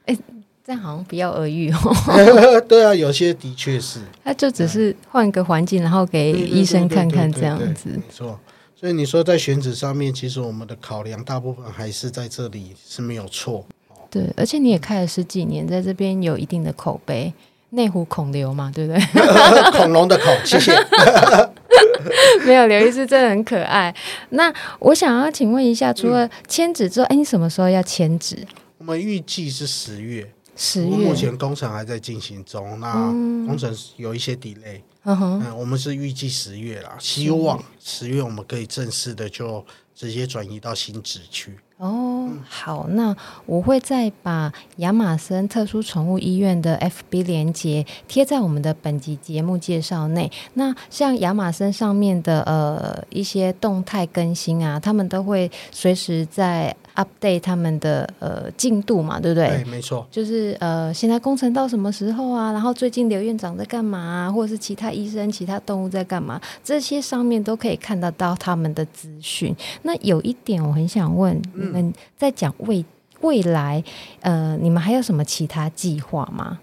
[0.06, 0.18] 哎。
[0.66, 1.78] 这样好像比较耳语哦。
[2.66, 4.00] 对啊，有些的确是。
[4.24, 7.90] 他就只是换个环境，然后给医生看看这样子。
[7.90, 8.38] 没错。
[8.74, 13.64] 所以你说在选址上面，其实我们的考量大部分还是在这里是没有错。
[14.10, 17.32] 对，而且你也开了十几年，在这边有一定的口碑。
[17.70, 19.00] 内湖孔刘嘛，对不对？
[19.76, 20.72] 恐龙的孔，谢谢。
[22.46, 23.92] 没有，刘医师真的很可爱。
[24.28, 28.38] 那我想要请问一下，除了签址之后，哎、嗯，你什么时候要签址？
[28.78, 30.30] 我们预计是十月。
[30.56, 32.92] 十月，目前工程还在进行中，那
[33.46, 41.56] 工程有一些 delay，嗯哼，嗯，我们是预计十月啦，希望十月我们可以正式的就直接转移到新址区。
[41.78, 43.14] 哦，好，那
[43.46, 50.30] 我会再把亚马森特殊宠物医院的 FB 连接贴在我们的本集节目介绍内。
[50.54, 59.48] 那像亚马森上面的呃一些动态更新啊，他们都会随时在 update 他们的呃进度嘛，对不对？
[59.48, 60.06] 对，没错。
[60.10, 62.52] 就是呃现在工程到什么时候啊？
[62.52, 64.32] 然后最近刘院长在干嘛啊？
[64.32, 66.40] 或者是其他医生、其他动物在干嘛？
[66.62, 69.54] 这些上面都可以看得到他们的资讯。
[69.82, 71.34] 那有一点我很想问。
[71.54, 72.84] 嗯嗯，在讲未
[73.20, 73.82] 未来，
[74.20, 76.60] 呃，你们还有什么其他计划吗？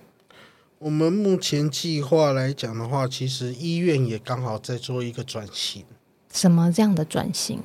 [0.80, 5.84] 我们目前计划来讲的话，其实医院也刚好在做一个转型。
[6.32, 7.60] 什么这样的转型？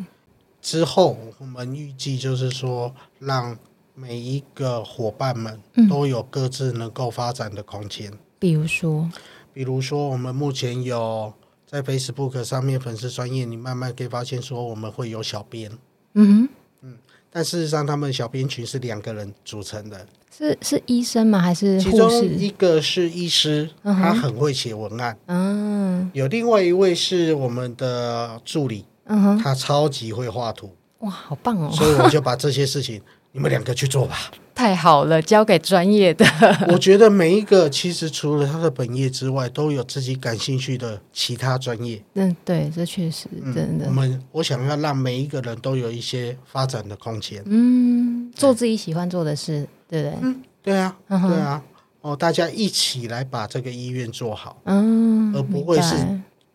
[0.67, 3.57] 之后我们预计就是说，让
[3.95, 8.11] 每一个伙伴们都有各自能够发展的空间。
[8.11, 8.19] 嗯。
[8.41, 9.09] 比如说，
[9.53, 11.33] 比如说，我们目前有
[11.65, 15.71] 在 Facebook 上面粉丝专业，你慢慢可以发现说，我们会有小编。
[16.15, 16.49] 嗯
[16.83, 16.97] 哼。
[17.31, 20.05] 但事实上，他们小编群是两个人组成的，
[20.37, 21.39] 是是医生吗？
[21.39, 21.81] 还是？
[21.81, 25.17] 其中一个是医师，他很会写文案。
[25.27, 30.75] 嗯，有另外一位是我们的助理，嗯哼，他超级会画图。
[31.01, 31.71] 哇，好棒哦！
[31.73, 33.01] 所以我就把这些事情，
[33.33, 34.17] 你们两个去做吧。
[34.55, 36.25] 太好了，交给专业的。
[36.73, 42.03] 我觉得每一个其实除了他的本业之外，都有自己感兴趣的其他专业。
[42.15, 43.85] 嗯，对，这确实真的。
[43.85, 47.43] 嗯，我们我想要让每一个人都有一些发展的空间。
[47.45, 50.19] 嗯，做自己喜欢做的事，对不对？
[50.23, 51.63] 嗯，对啊，对啊。
[52.01, 54.57] 哦，大家一起来把这个医院做好。
[54.65, 55.95] 嗯，而不会是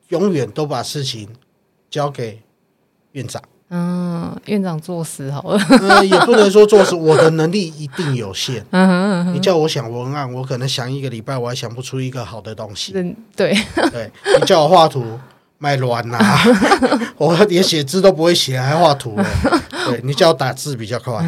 [0.08, 1.30] 永远都把事情
[1.92, 2.42] 交给
[3.12, 3.40] 院长。
[3.74, 5.60] 嗯，院长作死好了。
[5.70, 8.66] 嗯， 也不能说作死，我的能力一定有限。
[8.72, 12.92] 嗯哼嗯哼，你叫我想文案，我可能想一个礼拜，我还想不出一个好的东西。
[12.96, 13.54] 嗯，对，
[13.92, 15.18] 对，你叫我画图，
[15.58, 16.18] 卖卵呐，
[17.16, 19.16] 我连写字都不会写，还画图。
[19.88, 21.24] 对，你叫我打字比较快。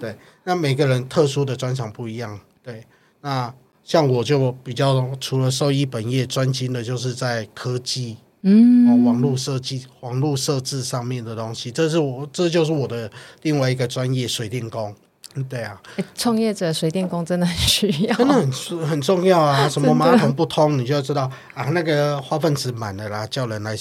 [0.00, 2.38] 对，那每个人特殊的专长不一样。
[2.62, 2.84] 对，
[3.22, 3.50] 那
[3.82, 8.18] 像我就比较除了兽医本业，专精的就是在科技。
[8.42, 13.10] 嗯，哦，网络设计、网络设置上面的东西，这是我，这就是我的
[13.42, 14.94] 另外一个专业——水电工。
[15.34, 15.80] 嗯，对啊，
[16.16, 18.50] 创业者水电工真的很需要，真的很
[18.88, 19.68] 很重要啊！
[19.68, 23.76] 什么马桶不通，你就要知道啊，那个化粪池满了啦，叫人来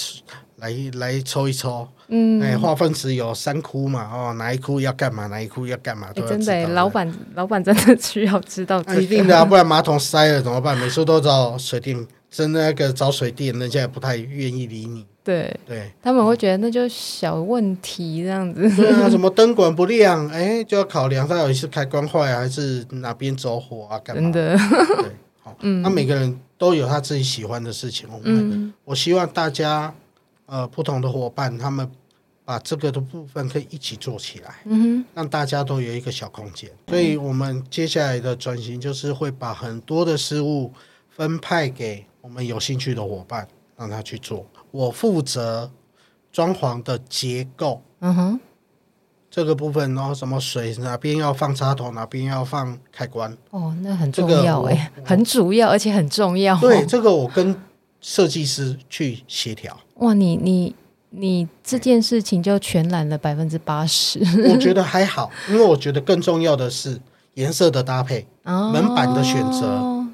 [0.57, 1.87] 来来抽一抽。
[2.09, 10.77] 嗯，哎，化粪池有三窟嘛，哦，哪一窟要干嘛，哪一窟要干嘛，都真的，老板老板真的需要知道，一定的啊，不然马桶塞了怎么办？
[10.77, 12.05] 每次都找水电。
[12.29, 15.05] 真的那个找水电，人家也不太愿意理你。
[15.23, 18.61] 对对，他们会觉得那就小问题这样子。
[18.75, 23.99] 对啊，什么灯管不亮，哎，就要考量到底是开关坏还是哪边走火啊？
[23.99, 24.21] 干嘛？
[24.21, 24.57] 真的。
[24.57, 25.11] 对，
[25.43, 28.07] 好， 嗯，那每个人都有他自己喜欢的事情。
[28.11, 29.93] 我嗯，我希望大家
[30.47, 31.87] 呃不同的伙伴，他们
[32.43, 34.55] 把这个的部分可以一起做起来。
[34.65, 36.71] 嗯哼，让大家都有一个小空间。
[36.87, 40.71] 所以我们接下来的转型就是会把很多的事物
[41.09, 42.05] 分派给。
[42.29, 44.45] 我们有兴趣的伙伴，让他去做。
[44.69, 45.69] 我负责
[46.31, 48.39] 装潢的结构，嗯哼，
[49.31, 53.35] 这个部分，然后什么水哪边要放插头，哪边要放开关。
[53.49, 56.55] 哦，那很重要哎，很主要，而且很重要。
[56.59, 57.59] 对，这个我跟
[57.99, 59.75] 设计师去协调。
[59.95, 60.75] 哇，你你
[61.09, 64.19] 你这件事情就全揽了百分之八十。
[64.47, 67.01] 我觉得还好，因为我觉得更重要的是
[67.33, 70.05] 颜色的搭配，哦、门板的选择，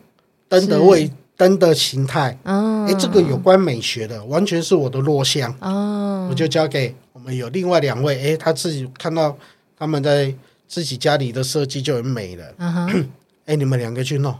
[0.47, 1.11] 灯的位。
[1.37, 5.53] 灯的形态，哎、哦，这个有关美学的，完全是我的弱项。
[5.59, 9.35] 哦，我就交给我们有另外两位，哎，他自己看到
[9.77, 10.33] 他们在
[10.67, 12.45] 自己家里的设计就很美了。
[12.57, 13.09] 嗯哼，
[13.45, 14.33] 哎，你们两个去弄，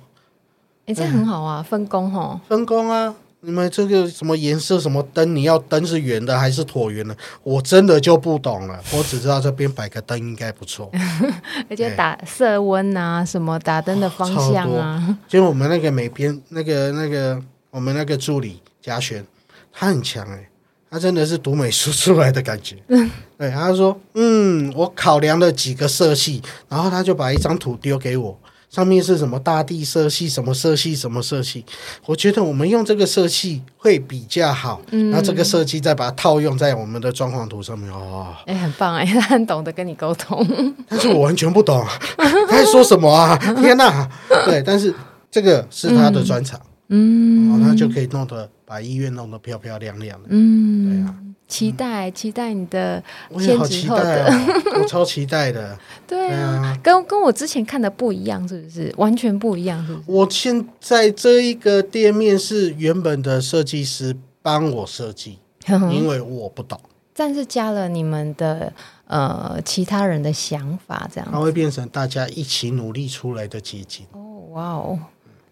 [0.85, 3.13] 哎，这很好啊，分工哦，分工啊。
[3.45, 5.35] 你们这个什么颜色、什么灯？
[5.35, 7.15] 你要灯是圆的还是椭圆的？
[7.43, 8.79] 我真的就不懂了。
[8.91, 10.89] 我只知道这边摆个灯应该不错，
[11.69, 15.15] 而且打色温啊，什么打灯的方向啊。
[15.27, 17.39] 就我们那个美编，那个那个
[17.69, 19.23] 我们那个助理嘉璇，
[19.71, 20.49] 他很强哎，
[20.89, 22.77] 他真的是读美术出来的感觉。
[23.37, 28.39] 对，他说：“嗯，我考量了几个色系，然后他就把一张图丢给我。”
[28.75, 31.63] 上面是什么大地色系，什么色系，什么色系？
[32.05, 34.81] 我觉得我们用这个色系会比较好。
[34.91, 38.35] 嗯，那这个设计再把它套用在我们的装潢图上面哦。
[38.45, 40.45] 哎、欸，很棒哎，他很懂得跟你沟通。
[40.89, 41.81] 但是我完全不懂，
[42.19, 43.37] 他在说什么啊？
[43.63, 44.09] 天哪！
[44.43, 44.93] 对，但是
[45.31, 46.59] 这个是他的专长，
[46.89, 50.27] 嗯，然后他就可以弄得把医院弄得漂漂亮亮的。
[50.31, 51.15] 嗯，对啊。
[51.47, 55.77] 期待期待你的我也好期待哦，我超期待的。
[56.07, 58.93] 对啊，跟跟我之前看的不一样，是不是？
[58.97, 60.03] 完全不一样，是不是？
[60.07, 66.79] 我现在这一个店面是原本的设计师帮我设计，因为我不懂，
[67.13, 68.71] 但是加了你们的
[69.07, 74.05] 呃其他人的想法，这样它会变成大家一起努力出来的结晶。
[74.11, 74.19] 哦，
[74.51, 74.99] 哇哦！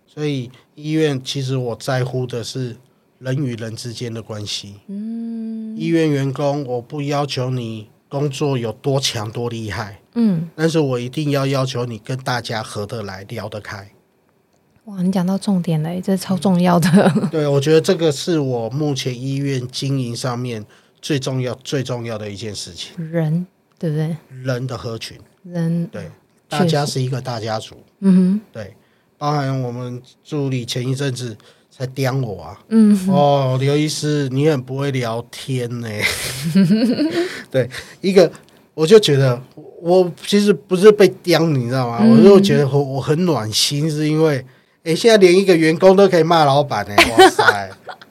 [0.07, 2.75] 所以医院其实我在乎的是
[3.23, 4.75] 人与人之间的关系。
[4.87, 13.89] 嗯，医院员工我不要求你工作有多强多厉害，嗯，但是我一定要要求你跟大家合得来、聊得开。
[14.85, 16.89] 哇，你讲到重点嘞，这超重要的。
[17.15, 20.65] 嗯、 对，我觉得这个是我目前医院经营上面
[21.01, 22.93] 最重要、最重要的一件事情。
[23.09, 23.47] 人，
[23.79, 24.15] 对不对？
[24.43, 26.11] 人的合群，人对，
[26.49, 27.75] 大家是一个大家族。
[27.99, 28.75] 嗯哼，对。
[29.17, 31.37] 包含我们助理前一阵子
[31.75, 35.89] 才刁我啊，嗯，哦，刘医师，你很不会聊天呢。
[37.49, 37.67] 对，
[37.99, 38.31] 一个
[38.75, 39.41] 我就觉得
[39.81, 41.97] 我其实不是被刁，你知道吗？
[42.01, 44.45] 嗯、我就觉得我我很暖心，是因为
[44.83, 47.71] 哎，现在连一个员工都可以骂老板呢，哇塞！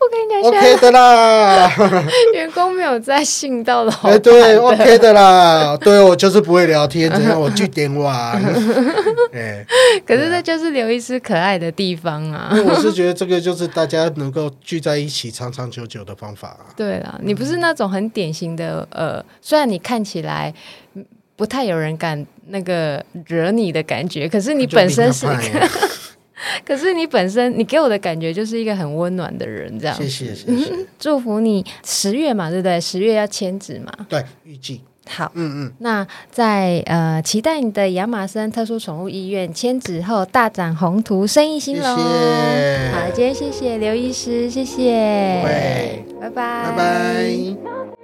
[0.00, 1.70] 我跟你讲，OK 的啦。
[2.34, 4.12] 员工没有在信到老板。
[4.12, 5.76] 哎，对，OK 的啦。
[5.76, 8.40] 对，我就是不会聊天，只 要我去点玩。
[9.34, 9.66] 哎，
[10.06, 12.50] 可是这就是刘医师可爱的地方啊。
[12.66, 16.70] 我是觉得这个就是大家能够聚在一起长长久久的方法啊。
[16.76, 20.54] 对啦，你不是那种很典型的呃，虽然你看起来
[21.36, 25.26] 不太有人敢那个惹你的感觉，可是你本身是。
[26.64, 29.96] 可是你本身，你给我的感觉就是一个很温暖的人，这样。
[29.96, 32.80] 谢谢谢谢，祝福你十月嘛，对不对？
[32.80, 33.92] 十月要签纸嘛。
[34.08, 34.80] 对，预计。
[35.10, 35.72] 好，嗯嗯。
[35.78, 41.96] 那在呃，期待你的亚马森特殊宠物医院签纸后大展宏图，生意兴隆。
[41.96, 42.90] 谢谢。
[42.92, 44.82] 好，今天谢谢刘医师，谢谢。
[45.42, 46.70] 对，拜拜。
[46.70, 47.97] 拜拜。